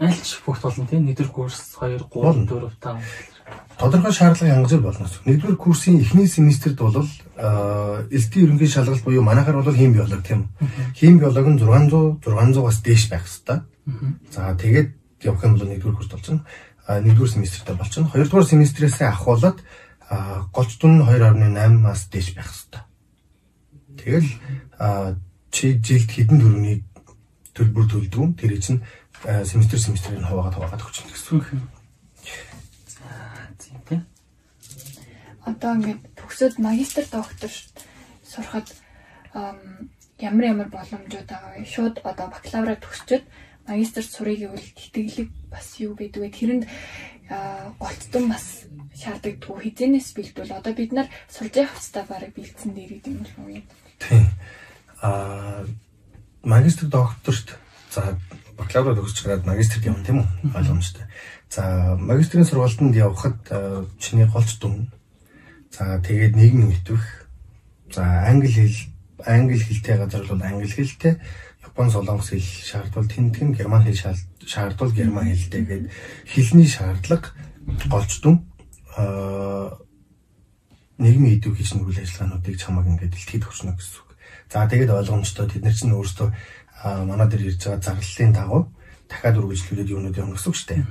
[0.00, 3.30] аль ч бүгд болно тийм нэгдүгээр курс 2 3 4 5
[3.76, 5.08] тодорхой шаардлага янзбүр болно.
[5.26, 7.04] Нэгдүгээр курсын эхний семестрт бол
[7.36, 10.48] элдэн ерөнхий шалгалт буюу манайхаар бол хим биолог тийм.
[10.94, 13.58] Хим биолог нь 600 600-аас дээш байх хэрэгтэй.
[14.32, 14.88] За тэгээд
[15.24, 16.44] явах юм бол нэгдүгээр курс болчихно.
[16.88, 18.10] Нэгдүгээр семестртээ болчихно.
[18.12, 19.58] Хоёрдугаар семестрээс болоод
[20.52, 22.82] голч дүн 2.8-аас дээш байх хэрэгтэй.
[24.00, 24.28] Тэгэл
[25.50, 26.80] чи жилд хэдэн төгрөгийн
[27.52, 28.32] төлбөр төлдөг юм.
[28.34, 28.80] Тэр чинь
[29.20, 31.46] семестр семестрийн хуваагаад хуваагаад өгч гэсэн үг.
[32.88, 33.04] За
[33.60, 34.02] тийм тийм.
[35.44, 37.52] Одоо ингээд төгсөөд магистр доктор
[38.24, 38.68] сурахад
[40.20, 41.68] ямар ямар боломжууд байгаа вэ?
[41.68, 43.24] Шууд одоо бакалавра төгсчөд
[43.68, 46.30] магистр сурыг гэвэл тэтгэлэг бас юу гэдэг вэ?
[46.32, 46.64] Тэрэнд
[47.78, 48.64] голцдон бас
[48.96, 53.38] шаардлагагүй хизэнээс бэлдвэл одоо бид нар сурж явах хэвээр барыг бэлдсэн дээр гэдэг юм болов
[53.44, 53.62] уу?
[54.00, 54.26] Тийм.
[55.02, 55.66] Аа
[56.42, 57.56] магистр докторт
[57.90, 58.18] за
[58.56, 60.56] бакалавра төгсч гараад магистрт явна тийм үү?
[60.56, 61.04] Ойлгомжтой.
[61.48, 63.40] За магистрийн сургалтанд явхад
[63.98, 64.92] чиний голч дүн.
[65.72, 67.26] За тэгээд нийгмийн мэдвэх.
[67.92, 68.76] За англи хэл
[69.24, 71.16] англи хэлтэй газар бол англи хэлтэй.
[71.64, 75.84] Япон солонгос хэл шаардвал тэнтгэн герман хэл шаардвал герман хэлтэй гээд
[76.28, 77.32] хэлний шаардлага
[77.88, 78.44] голч дүн.
[78.96, 79.80] Аа
[81.00, 84.09] нийгмийн идэв хийж нүүл ажиллагаануудыг чамаг ингээд дэлхийд хөчнө гэсэн.
[84.50, 86.28] За тэгээд ойлгомжтой тэд нар чинь өөрсдөө
[87.06, 88.62] манай дээр ирж байгаа зарлалын дагуу
[89.06, 90.82] дахиад үргэлжлүүлээд юунууд явна гэсэн үг шүү дээ.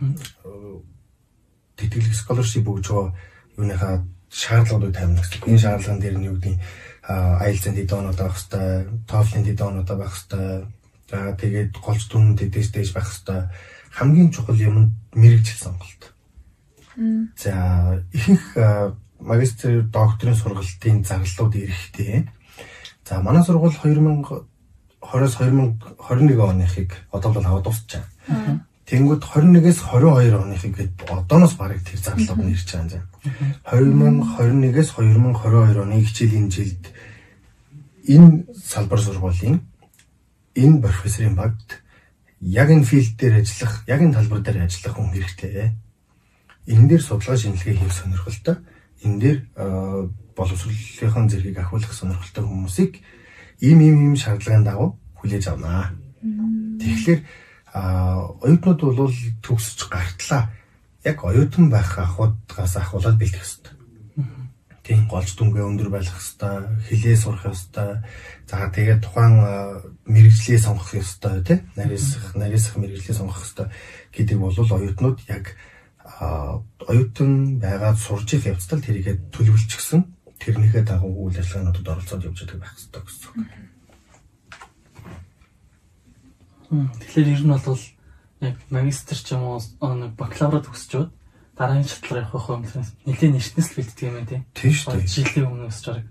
[1.76, 3.12] Тэтгэлэг scholarship өгж байгаа
[3.60, 3.95] юуныхаа
[4.32, 5.43] шаардлагуудыг тавина гэсэн.
[5.47, 6.55] Энэ шаардлаган дээр нь юу гэдэг
[7.10, 10.64] IELTS-ийн дэд оноод байх хэвээр, TOEFL-ийн дэд оноод байх хэвээр.
[11.10, 13.49] За тэгээд голч түн дэдээс дэж байх хэвээр.
[13.89, 16.14] Хамгийн чухал юм нь мэрэгжил сонголт.
[17.36, 18.45] За ихэнх
[19.20, 22.30] магистр докторийн сургалтын зарлалууд эрэхтэй.
[23.10, 24.45] За манай сургууль 2000
[25.01, 28.03] 20-оос 2021 оныхыг одоо бол аваад дуусчаа.
[28.86, 34.22] Тэнгүүд 21-ээс 22 оныхыг гээд одооноос барыг тэр зарлалууд нь ирж байгаа юм.
[34.22, 36.84] 2021-ээс 2022 оны хичээлийн жилд
[38.05, 39.57] энэ салбар сургуулийн
[40.53, 41.82] энэ профессорын багт
[42.41, 45.74] яг энэ филд дээр ажиллах, яг энэ талбар дээр ажиллах хүн хэрэгтэй.
[46.70, 48.57] Энэ дээр судалгаа шинжилгээ хийх сонирхолтой.
[49.01, 49.39] Энэ дээр
[50.39, 53.03] боловсролынхон зэргийг ахиулах сонирхолтой хүмүүсийг
[53.59, 55.91] ийм ийм ийм шаардлагын дагуу хүлээж авнаа.
[56.79, 57.21] Тэгэхээр
[57.75, 60.47] оюутнууд бол төгсөж гартлаа
[61.03, 63.75] яг оюутан байх ахуйдгаас ахуулаад бэлтгэх хэрэгтэй.
[64.83, 66.55] Тийм голч дүнгээ өндөр байх хэрэгтэй,
[66.89, 68.01] хилээ сурах хэрэгтэй.
[68.49, 69.35] За тэгээд тухайн
[70.09, 71.59] мэрэгжлээ сонгох хэрэгтэй тий.
[71.77, 73.67] Нарийнсах, нарийнсах мэрэгжлээ сонгох хэрэгтэй
[74.17, 75.53] гэдэг бол оюутнууд яг
[76.89, 80.01] оюутан байгаад сурж их явцдал тэрийгэ төлөвлөчихсөн
[80.39, 83.47] тэрнийхээ дагуу үйл ажиллагаануудад оролцоод явж байгаа байх хэрэгтэй гэсэн үг.
[86.69, 87.83] Тэгэхээр ер нь бол
[88.39, 91.09] яг магистр ч юм уу нэг бакалавра төгсчөөд
[91.57, 95.11] дараагийн шатлага явах юм нэлээд нэртнэс л бэлддэг юм байна тийм шүү дээ.
[95.11, 96.07] Жилийн өмнөөс жараг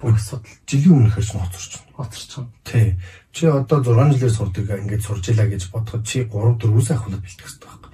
[0.00, 1.72] бүх судал жилийн өмнөхөр ч хоцорч.
[1.94, 2.30] хоцорч.
[2.64, 2.98] Тий.
[3.30, 7.46] Чи одоо 6 жилээр сурдаг ингээд сурж илаа гэж бодоход чи 3 4 ахуулаад бэлтгэх
[7.46, 7.92] хэрэгтэй байхгүй.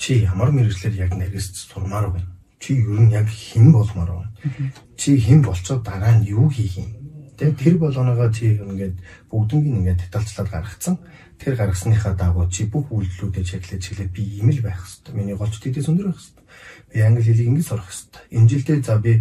[0.00, 2.31] Чи ямар мэрэгчлэр яг нэрээс сурмаар байна
[2.62, 4.30] чи ер нь яг хэн болмоор байна.
[4.96, 6.94] Чи хэн болцоод дараа нь юу хийх юм.
[7.34, 8.94] Тэ тэр болгоноогоо чи ингээд
[9.26, 11.02] бүгднийг ингээд детальчлаад гаргацсан.
[11.42, 15.18] Тэр гаргасныхаа дагуу чи бүх үйлдэлүүдэд чиглэж чиглээд би ийм л байх хэвээр.
[15.18, 16.46] Миний голч дэдээс өндөр байх хэвээр.
[16.94, 18.30] Би англи хэлийг ингэж сурах хэвээр.
[18.30, 19.12] Энэ жилдээ за би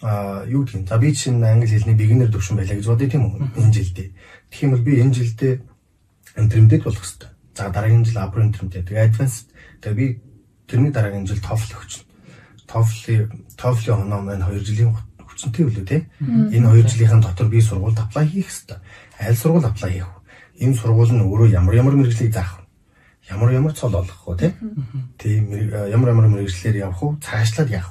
[0.00, 0.88] а юу гэх юм.
[0.88, 3.36] За би чинь англи хэлний beginner төвшин байлаа гэж бодъё тийм үү?
[3.60, 4.08] Энэ жилдээ.
[4.48, 5.54] Тэгэх юм бол би энэ жилдээ
[6.40, 7.36] интермедиат болох хэвээр.
[7.52, 9.52] За дараагийн жил upper intermediate, тэгээ advanced.
[9.84, 10.06] Тэгээ би
[10.64, 12.07] тэрний дараагийн жил TOEFL өгч
[12.68, 15.98] TOEFL TOEFL-ийн оноо маань 2 жилийн хүчнтэй үлээ те.
[16.20, 18.78] Энэ 2 жилийн дотор би сургуульд аплай хийх хэрэгтэй.
[19.18, 20.10] Аль сургууль аплай хийх?
[20.60, 22.64] Энэ сургууль нь өөрөө ямар ямар мэрэгжлийг заах вэ?
[23.30, 24.48] Ямар ямар цол олох вэ те?
[25.18, 25.48] Тийм
[25.94, 27.16] ямар ямар мэрэгжлээр явах вэ?
[27.22, 27.82] Цаашлаад вэ?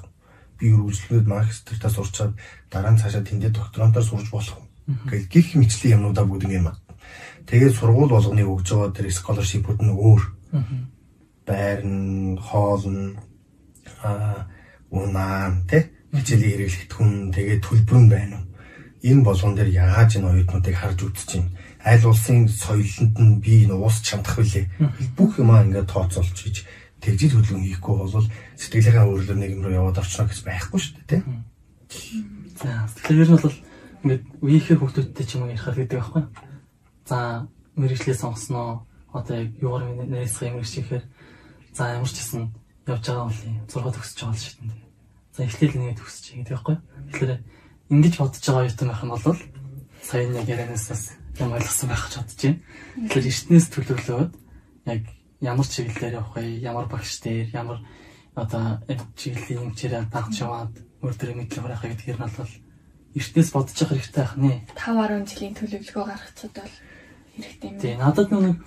[0.60, 2.34] Би үргэлжлүүлээд магистртаа сурчаад
[2.70, 4.68] дараа нь цаашаа тэндээ докторантаар сурж болох вэ?
[5.08, 6.76] Гэл гих мэтлийн юмнуудаа бүгд ингэ маа.
[7.48, 10.22] Тэгээд сургууль болгоны өгж байгаа тэр scholarship-ууд нь өөр.
[11.48, 13.16] Байр нь, хоол нь
[14.04, 14.52] аа
[14.92, 18.46] унаа тэ хичээлийн хэрэглэгт хүн тэгээд төлбөр нь байна уу?
[19.04, 21.48] Энэ болгон дээр яаж энэ оюутнуудыг харж үзэж чинь
[21.84, 24.66] аль улсын соёлонд нь би энэ уус чамдах вүлээ.
[25.16, 26.66] Бүх юмаа ингээд тооцоолж хийж
[27.00, 28.28] тэгжил хөдөлгөөн хийхгүй бол
[28.58, 31.26] сэтгэлийнхаа өөрлөр нэг юм руу яваад орчихно гэж байхгүй шүү дээ, тэ.
[32.58, 33.58] За, тэгэхээр нь бол
[34.02, 36.24] ингээд үеийнхээ хүүхдүүдтэй ч юм уу ярих гэдэг байхгүй.
[37.06, 37.46] За,
[37.78, 41.06] мэрэгчлээ сонгосноо одоо яг юугаар нэрсэх юм гэж ихээр
[41.74, 42.50] за ямар ч гэсэн
[42.88, 44.74] явж байгаа бол 6 төгсөж байгаа л шатнд.
[45.36, 46.78] За эхлээл нэгэ төгсөж байгаа гэдэг байхгүй.
[47.12, 47.32] Тэгэхээр
[47.92, 49.40] ингэж бодож байгаа оюутан байх нь бол
[50.02, 51.04] сая нэг ярианаас бас
[51.40, 52.60] юм ойлгосон байх гэж бодож байна.
[53.08, 54.32] Тэгэхээр эртнээс төлөвлөөд
[54.88, 55.04] яг
[55.44, 56.44] ямар чиглэлээр явах вэ?
[56.64, 57.80] Ямар багш дээр, ямар
[58.34, 58.82] одоо
[59.20, 60.74] чиглэлийн хэмжээр дагч яваад
[61.04, 62.54] өөртөө мэдлэг гаргах гэдгээр нь бол
[63.18, 64.52] эртнээс бодож явах хэрэгтэй байх нэ.
[64.80, 66.76] 5 10 жилийн төлөвлөгөө гаргацад бол
[67.36, 67.80] хэрэгтэй юм.
[67.82, 68.58] Тий, надад нэг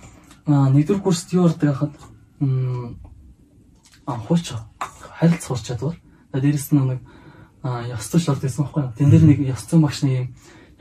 [0.47, 1.95] нэгдүгээр курст юу ордог хахад
[4.05, 4.55] анхууч
[5.19, 5.95] харилцах сурч чадвар.
[6.33, 7.01] Дээрээс нь нэг
[7.63, 8.95] ёс зүйн шалт гэсэн байхгүй юу?
[8.97, 10.27] Тэн дээр нэг ёс зүйн багш нэг юм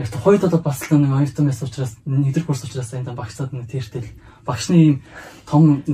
[0.01, 3.69] яг тухайд одоо бас л нэг оюутан байсан учраас нэгдэр курс учраас энэ багшсаад нэг
[3.69, 4.09] тэртэл
[4.49, 4.97] багшны ийм
[5.45, 5.85] том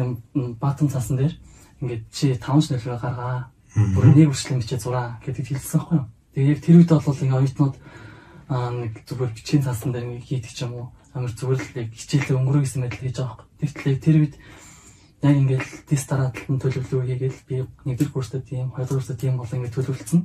[0.62, 1.34] баатан цаасан дээр
[1.82, 3.50] ингээд чи 5 шнэлгээ гаргаа.
[3.74, 6.06] Бүр нэг үрчлэн бичээ зураа гэдэг хэлсэн байхгүй юу?
[6.38, 7.74] Тэгээ яг тэр үед бол энэ оюутнууд
[8.46, 11.88] аа нэг зүгээр бичгийн цаасан дээр нэг хийдэг ч юм уу амар зүгээр л яг
[11.90, 13.50] хичээлээ өнгөрөө гэсэн мэт л хийж байгаа юм.
[13.58, 14.34] Тэгтлээ тэр үед
[15.22, 17.56] яг ингээд тест дараалалтын төлөвлөгөө хийгээл би
[17.88, 20.20] нэгдүгээр курстад тийм, хоёрдугаар курстад тийм бол ингээд төлөвлөсөн.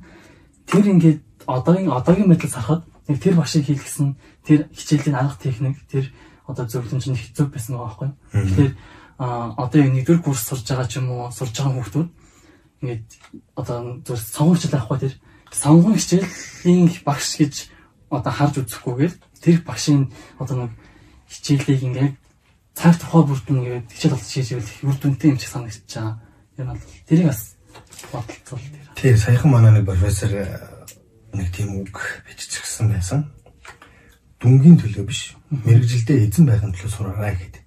[0.67, 4.07] Тэр ингээд одоогийн одоогийн мэдлэл сарахад нэг тэр багшийг хийлгэсэн
[4.43, 6.11] тэр хичээлийн арга техник тэр
[6.47, 8.09] одоо зөвлөмж нь хэцүү байсан байгаа байхгүй.
[8.31, 8.71] Тэгэхээр
[9.21, 11.95] а одоо яг нэгдүгээр курс сурж байгаа ч юм уу сурж байгаа хүмүүс
[12.81, 13.05] ингээд
[13.55, 15.13] одоо зөв сонгогч авахгүй тэр
[15.53, 17.53] сонгон хичээлийн багш гэж
[18.09, 20.09] одоо харж үзэхгүйгээр тэр багшийн
[20.41, 20.71] одоо нэг
[21.29, 22.15] хичээлийг ингээд
[22.75, 26.15] цаг тухай бүрдэн ингээд хичээл болчих хийж ивэл үр дүнтэй юм шиг санагдаж байгаа.
[26.57, 27.41] Энэ бол тэрийг бас
[28.11, 28.85] бодлцол тэр.
[28.95, 30.31] Тий, саяхан манай нэг профессор
[31.33, 31.95] нэг тийм үг
[32.27, 33.31] биччихсэн байсан.
[34.41, 37.61] Дүнгийн төлөө биш, мэрэгжилдээ эзэн байхын төлөө сураарай гэдэг.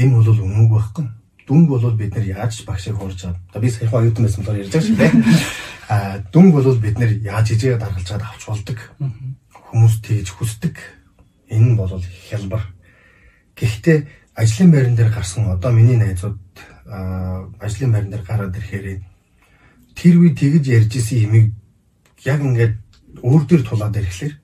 [0.00, 1.06] Энэ бол үнэг байхгүй.
[1.46, 3.38] Дүнг бол бид нар яаж багшийг хуурж чад.
[3.52, 5.12] Одоо би саяхан оюутан байсан болохоор ярьж байгаа шүү дээ.
[5.86, 8.78] Аа дүнг бол бид нар яаж ижигээ даргалж чад авч болдог.
[9.70, 10.74] Хүмүүс тэгж хүсдэг.
[11.46, 11.92] Энэ нь бол
[12.26, 12.66] хялбар.
[13.54, 13.98] Гэхдээ
[14.36, 16.38] ажлын байран дээр гарсан одоо миний найзууд
[17.60, 19.00] ажлын байран дээр гараад ирэхээр
[19.96, 21.46] тэр үе тэгж ярьж исэн юмыг
[22.24, 22.76] яг ингээд
[23.24, 24.34] өөр дөр тулаад ирэхлээр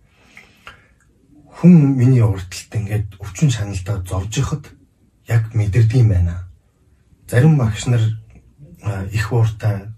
[1.60, 4.64] хүн миний урталт ингээд өвчин шаналдаа зовж ихад
[5.28, 6.48] яг мэдэрдэг юм байна.
[7.28, 8.02] Зарим багш нар
[9.12, 9.92] их ууртай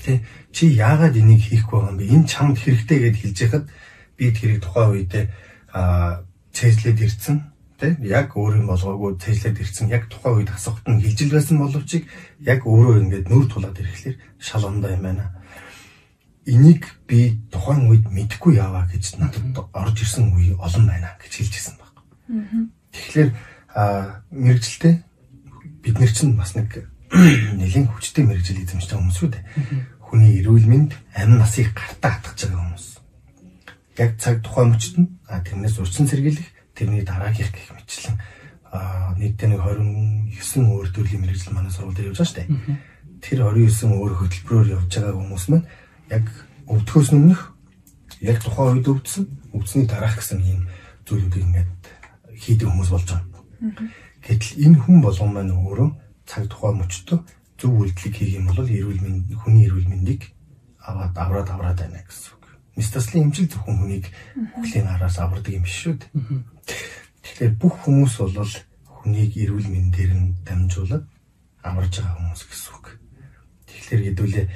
[0.00, 2.10] тий чи яагаад энийг хийхгүй байгаа юм бэ?
[2.16, 3.64] Энэ чамд хэрэгтэй гэд хэлж яхад
[4.16, 5.24] би тэрийг тухайн үедээ
[6.56, 7.51] цэжлээд ирсэн
[7.82, 12.06] тий яг өөр юм болгоогүй цэжлээд ирсэн яг тухайн үед асуухт нь хилжил байсан боловч
[12.38, 15.42] яг өөрөө ингээд нүүр тулаад ирэхлээр шал ондоо юм байна
[16.46, 21.54] энийг би тухайн үед мэдэхгүй яваа гэж надад орж ирсэн үе олон байна гэж хэлж
[21.54, 21.94] ирсэн баг.
[22.90, 23.30] Тэгэхээр
[24.30, 24.94] мэрэгжилтэй
[25.82, 26.82] бид нар чинь бас нэг
[27.58, 29.44] нэлийн хүчтэй мэрэгжил эзэмшдэг хүмүүс шүү дээ.
[30.02, 32.86] Хүний эрүүл мэнд амин насыг гартаа хатгаж байгаа хүмүүс.
[34.02, 38.16] Яг цаг тухайн мөчт нь тэрнээс урьдчилан сэргийлэх тэрний дараагийнх гэх мэтлэн
[39.20, 42.80] нийтдээ нэг 29 өөр төрлийн мэрэгжил манай сургууль дээр явж байгаа шүү дээ.
[43.20, 45.68] Тэр 29 өөр хөтөлбөрөөр явж байгаа хүмүүс маань
[46.08, 46.24] яг
[46.72, 47.40] өвдөхөөс өмнөх
[48.24, 50.60] яг тухайн үед өвдсөн өвдсөний дараах гэсэн ийм
[51.04, 51.70] зүйлүүдийг ингээд
[52.32, 53.28] хийдэг хүмүүс болж байгаа.
[54.24, 55.90] Гэтэл энэ хүн болгон маань өөрөө
[56.24, 57.18] цаг тухайн мөчтөө
[57.60, 60.32] зөв үйлдэлийг хийх юм бол эрүүл мэнд хүний эрүүл мэндийг
[60.80, 62.44] аваад авраад авраад байна гэсэн үг.
[62.78, 64.06] Мистаслын эмчил зөвхөн хүнийг
[64.58, 66.10] бүхлийн араас авардаг юм биш шүү дээ.
[67.22, 68.52] Тэгэхээр бүх хүмүүс бол
[68.86, 71.04] хүнийг эрүүл мэндээр нь дамжуулаад
[71.62, 72.86] аварж байгаа хүмүүс гэсэн үг.
[73.66, 74.46] Тэгэхээр хэдүүлээ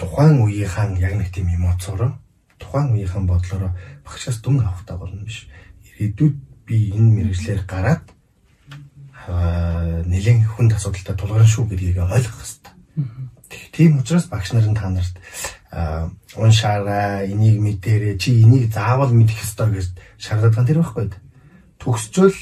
[0.00, 2.16] тухайн үеийнхэн яг нэг тийм эмоцоор
[2.58, 3.72] тухайн үеийнхэн бодлороо
[4.04, 5.48] багшаас дүн авахтаа болно биш.
[5.86, 8.06] Ирээдүйд би энэ мэрэгчлэр гараад
[10.08, 12.72] нэлээд хүнд асуудалтай тулгарна шүү гэдгийг ойлгох хэрэгтэй.
[13.70, 15.14] Тийм учраас багш нарын та нарт
[16.36, 19.86] уншаарай, энийг мэдээрэй, чи энийг заавал мэдэх ёстой гэж
[20.20, 21.06] шаардаад байгаа тэр байхгүй.
[21.80, 22.38] Төгсчөөл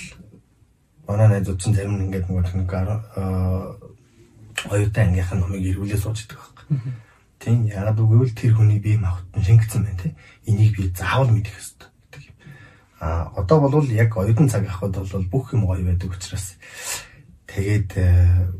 [1.06, 2.68] манай найзууд чинь зарим нь ингээд нэг
[4.68, 6.76] оюутан ангийнхан номыг ирүүлээ сууж идэг байхгүй.
[7.40, 10.14] Тийм яагаад үгүй тэр хүний бие махбод шингэсэн байна те.
[10.44, 12.36] Энийг би заавал мэдэх ёстой гэдэг юм.
[13.00, 16.60] А одоо бол яг оюутан цаг авахд бол бүх юм гоё байдаг учраас
[17.48, 18.52] тэгээд э,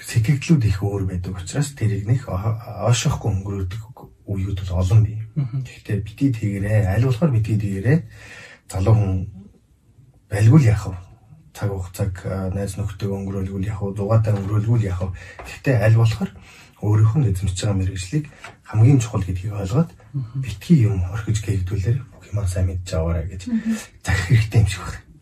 [0.00, 3.91] сэтгэгдлүүд их өөр байдаг учраас тэрийг нэг оошохгүй өнгөрөөдөг
[4.26, 5.18] үеуд бол олон бий.
[5.36, 7.98] Гэхдээ бити тэгэрээ аль болохоор бити тэгэрээ
[8.70, 9.12] залуу хүн
[10.30, 10.96] байлгүй яах вэ?
[11.52, 12.14] цаг хугацааг
[12.56, 13.96] найз нөхдөд өнгөрөөлгүүл яах вэ?
[13.96, 15.16] Зугаатай өнгөрөөлгүүл яах вэ?
[15.44, 16.30] Гэхдээ аль болохоор
[16.82, 18.24] өөрийнхөө эзэмшиж байгаа мэрэгжлийг
[18.66, 19.90] хамгийн чухал гэдгийг ойлгоод
[20.42, 23.46] битгий юм орхиж гээгдүүлэр бүх юм сайн мэдж аваарай гэж
[24.02, 25.12] захих хэрэгтэй юм шиг байна.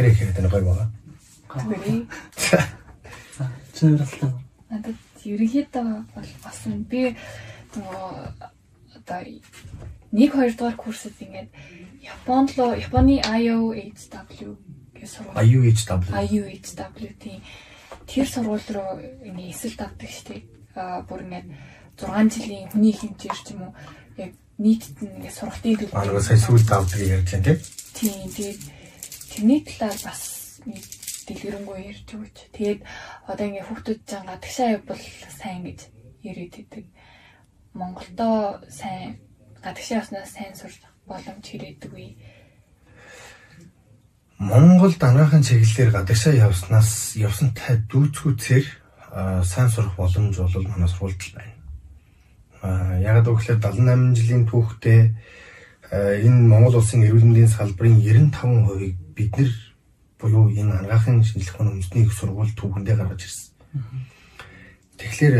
[0.00, 0.88] Арай хэрэг тань гоё байгаа.
[1.50, 2.06] Гэрээ.
[3.74, 4.32] Чанарлаа.
[4.70, 4.96] Надад
[5.26, 6.58] ерөнхийдөө бол бас
[6.90, 7.16] би
[7.74, 8.08] нөгөө
[8.96, 9.42] одоо 1
[10.12, 11.50] 2 дугаар курсэд ингээд
[12.02, 14.56] Японд руу Японы IOHW
[14.96, 15.44] гэж сургууль.
[15.44, 16.10] IUHW.
[16.24, 17.40] IUHW тийм
[18.08, 20.44] тэр сургууль руу ингээ эсэл давдаг штеп.
[20.74, 21.44] Аа бүр ингээ
[22.00, 23.72] 6 жилийн хүний хэмжээр ч юм уу
[24.16, 25.94] яг нийтэд нь ингээ сургалтын төлөв.
[25.94, 27.58] Аа нөгөө сая сүүл давдаг ярьж байна тийм.
[27.94, 28.60] Тийм тэгээд
[29.30, 30.22] тэрний талаар бас
[31.30, 32.36] дэлгэрэнгүй ярьж өгч.
[32.50, 32.80] Тэгээд
[33.30, 35.80] одоо ингээ хүүхдүүд ч гадагшаа явбал сайн гэж
[36.26, 36.86] яриад идэг.
[37.78, 39.22] Монголдоо сайн
[39.62, 42.18] гадагшаа явснаас сайн сурах боломж хэрэг үе
[44.40, 48.66] Монгол дангаахын чиглэлээр гадагшаа явснаас явсантай дүүцгүүцээр
[49.44, 51.54] сайн сурах боломж бол манай сургуульд байна.
[53.04, 55.00] Яг гэвэл 78 жилийн түүхтээ
[56.24, 59.52] энэ Монгол улсын эрүүл мэндийн салбарын 95%-ийг бид нэр
[60.20, 63.50] буюу энэ ангаахын шинжилгээ ухааны үндэсний их сургууль түүхэндээ гаргаж ирсэн.
[65.00, 65.36] Тэгэхээр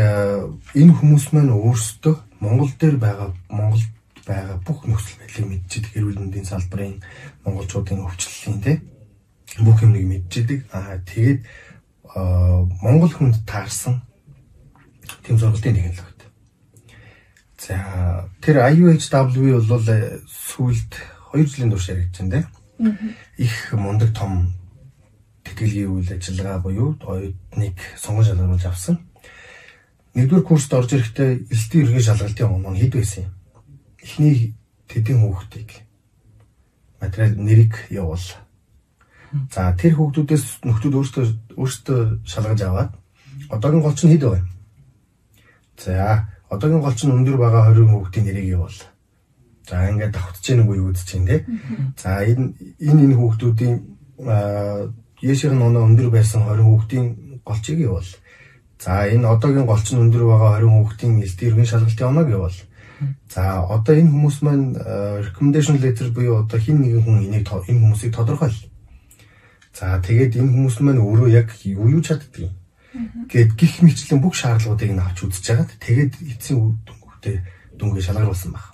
[0.73, 3.85] энэ хүмүүс маань өөрсдөө Монгол дээр байгаа Монголд
[4.25, 6.97] байгаа бүх нөхцөл байдлыг мэдчихдэг эрүүл мэндийн салбарын
[7.45, 8.73] монголчуудын өвчлөлийн те
[9.61, 10.59] бүх юмыг мэдчихдэг.
[10.73, 11.45] Аа тэгээд
[12.81, 14.01] Монгол хүнд таарсан
[15.21, 16.21] тэм сургалтын нэг л багт.
[17.61, 19.85] За тэр IUHW бол
[20.25, 20.91] сүүлд
[21.37, 22.47] 2 жилийн турш яригдсан те.
[23.37, 24.49] Их мундаг том
[25.45, 28.95] тэтгэлгийн үйл ажиллагаа буюу оюутныг сонгон шалгаруулж авсан.
[30.15, 33.33] Нэгдүгээр курст орж ирэхдээ элдийн ерөнхий шалгалтын оноо хэд байсан юм?
[34.03, 34.53] Эхний
[34.91, 35.69] тэдийн хүүхдийг
[37.01, 38.27] материал нэрийг явуул.
[39.49, 41.25] За тэр хүүхдүүдээс нөхдүүд өөрсдөө
[41.55, 42.91] өөрсдөө шалгаж аваад
[43.49, 44.43] одоогийн голч нь хэд вэ?
[45.79, 48.79] За одоогийн голч нь өндөр байгаа 20 хүүхдийн нэрийг явуул.
[49.63, 51.41] За ингээд давтж гэнэ үгүй үзэж чинь тий.
[51.95, 52.51] За энэ
[52.83, 53.75] энэ энэ хүүхдүүдийн
[55.21, 57.05] Есийн оноо өндөр байсан 20 хүүхдийн
[57.45, 58.11] голчийг явуул.
[58.81, 62.57] За энэ одоогийн голч нь өндөр байгаа 20 хүүхдийн элдийн иргэн шалгалтын оноог явуул.
[63.29, 64.73] За одоо энэ хүмүүс маань
[65.25, 68.57] recommendation letter буюу одоо хин нэгэн хүн энийг энэ хүмүүсийг тодорхойл.
[69.73, 72.51] За тэгээд энэ хүмүүс маань өөрөө яг юу юу чаддгийг
[73.31, 77.35] гээд гих мэтлэн бүх шаардлагуудыг нь авч үзэж байгаад тэгээд эцсийн дүнтэй
[77.79, 78.65] дүнгээ шалгаруулсан баг.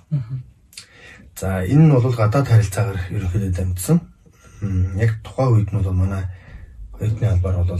[1.37, 3.97] За энэ нь бол гадаад харилцаагаар ерөнхийдөө дамжсан.
[4.61, 6.25] Яг тухайн үед нь бол манай
[6.97, 7.77] Эрдэнэ албаар бол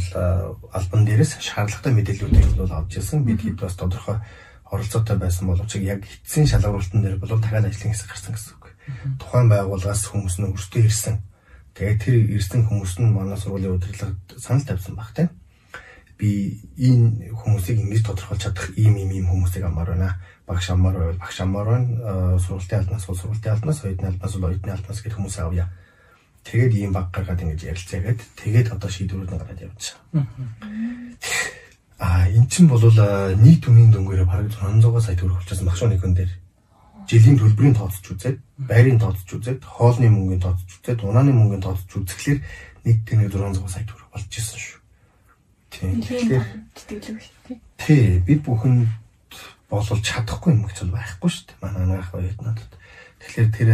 [0.78, 3.26] албан дээрээс шаардлагатай мэдээллүүдийг бол авч ирсэн.
[3.26, 4.22] Бид хэд бас тодорхой
[4.70, 8.66] оролцоотой байсан боловч яг эцсийн шалгуултан дээр бол дахиад ажлын хэсэг гарсан гэсэн үг.
[9.18, 11.18] Тухайн байгууллагаас хүмүүс нь өртөө ирсэн.
[11.74, 15.30] Тэгээд тэр ирсэн хүмүүс нь манай сургуулийн удирдлагад санал тавьсан баг тийм.
[16.18, 20.22] Би энэ хүмүүсийг ингэж тодорхойлж чадах ийм ийм ийм хүмүүсийг амар байна.
[20.46, 22.38] Багш амар байвал багш амар байна.
[22.38, 25.70] Сургуулийн албанаас сургуулийн албанаас, оюутны албанаас оюутны албанаас гэх хүмүүс авъя
[26.48, 30.00] Тэгээд ийм баг гаргаад ингэж ярилцаагээд тэгээд одоо шийдвэрүүд нь гараад явчихсан.
[32.00, 32.80] Аа эн чинь бол
[33.44, 36.32] нийт үнийн дөнгөөрөө бараг 600 сая төгрөг болчихсон багш нэг хүн дээр.
[37.08, 42.40] Жилийн төлбөрийн тооцож үзээд, байрын тооцож үзээд, хоолны мөнгөний тооцож үзээд, унааны мөнгөний тооцож үзэхлээр
[42.84, 44.80] нийт тэнэг 600 сая төгрөг болчихсон шүү.
[45.72, 46.00] Тийм.
[46.04, 46.46] Тэгэхээр
[47.80, 48.88] тий бид бүхэн
[49.72, 51.60] болол чадахгүй юм гэж байхгүй шүү дээ.
[51.64, 52.60] Манай анаах оюутнууд.
[53.20, 53.70] Тэгэхээр тэр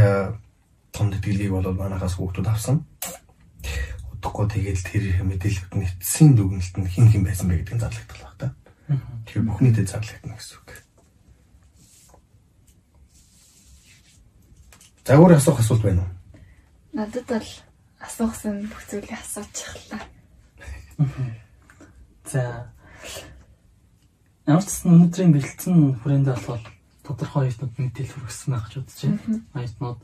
[0.94, 2.86] том тэтгэлгийг бол манахаас хүүхдүүд авсан.
[4.14, 8.36] Удахгүй тэгээд тэр мэдээлэлд нь эцсийн дүгнэлт нь хин хин байсан бэ гэдгийг зарлагдах баг
[8.38, 8.48] та.
[9.26, 10.70] Тэр бүхнийдээ зарлагдана гэсэн үг.
[15.04, 16.12] За өөр асуух асуулт байна уу?
[16.94, 17.50] Надад бол
[18.00, 20.04] асуусан бүх зүйлийг асуучихлаа.
[22.30, 22.72] За
[24.48, 26.64] ямар ч гэсэн өнөөдрийн бэлтгэн хүрээндээ болохоор
[27.04, 29.44] тодорхой оюутнууд мэдээлэл хүргэсэн байх гэж бодож байна.
[29.60, 30.00] Оюутнууд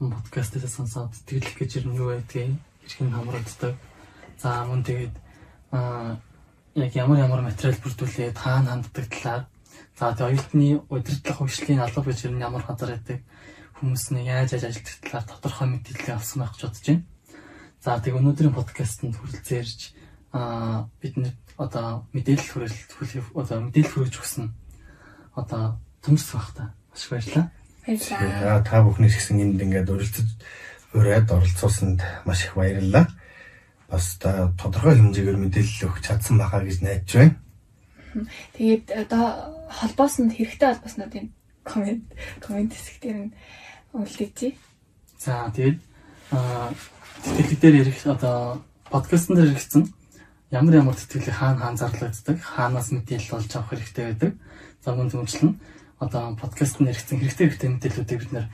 [0.00, 3.76] подкастээс сонсоод сэтгэлэх гэж юм юу байдгийг хэрхэн хамруулдаг.
[4.40, 5.14] За мөн тэгээд
[6.80, 9.44] яг ямар ямар материал бүрдүүлээд хаана ханддаг талаар
[9.92, 13.20] за тэгээд оюутны удирдлага хөгжлийн алба гэж юм ямар хазар байдаг
[13.76, 17.04] хүмүүс нь яаж яаж ажилладаг талаар тодорхой мэдээлэл авсан байх гэж бодож байна.
[17.84, 19.80] За тэгээд өнөөдрийн подкастэнд хүрэлцээрж
[20.32, 24.48] аа бидний одоо мэдээлэл хүрэлт одоо мэдээлэл хүргэж өгсөн
[25.36, 26.64] одоо төмс байх та.
[26.88, 27.59] Маш баярлалаа.
[27.86, 28.62] Баярлалаа.
[28.64, 30.28] Та бүхнээс гэсэн энд ингээд урилцаж
[30.92, 33.08] ураад оролцуулсанд маш их баярлалаа.
[33.88, 37.36] Бас та тодорхой хэмжээгээр мэдээлэл өгч чадсан байхаа гэж найдаж байна.
[38.58, 39.24] Тэгээд одоо
[39.70, 41.26] холбоосонд хэрэгтэй холбооснуудын
[41.62, 42.04] комент
[42.42, 43.34] комент хэсэг дээр нь
[43.94, 44.52] үлдээчээ.
[45.18, 45.78] За тэгээд
[47.22, 49.86] тэтгэлэг дээр ярих одоо подкастн дээр яригдсан
[50.50, 54.32] ямар ямар тэтгэлэг хаана хаана зарлагддаг, хаанаас мэдээлэл олж авах хэрэгтэй байдаг.
[54.82, 55.54] За мөн зөвчлэн
[56.00, 58.46] одоо подкаст нэрхтэн хэрэгтэй хэрэгтэй мэдээллүүдийг бид нэр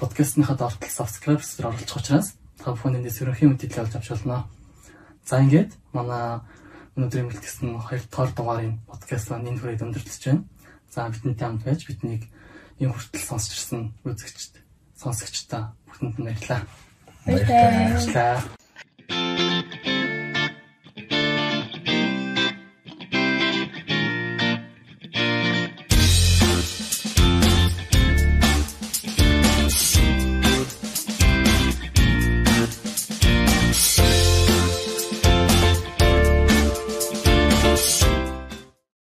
[0.00, 4.48] подкастныхаа дортол subscribe дээр оруулах учраас та бүхэн эндээс ерөнхий мэдээлэл авч авч болно.
[5.28, 6.40] За ингээд манай
[6.96, 10.48] өнөөдрийн бэлтгэсэн хоёр дахь дугаарын подкаст маань энэ хүрээд өндөрлөж байна.
[10.88, 12.24] За бидэнтэй хамт байж биднийг
[12.80, 14.56] энэ хүртэл сонсч ирсэн үзэгчд,
[14.96, 16.24] сонсогчдаа бүхэнд нь.
[16.24, 16.64] Баярлалаа.
[17.28, 18.40] Баярлалаа.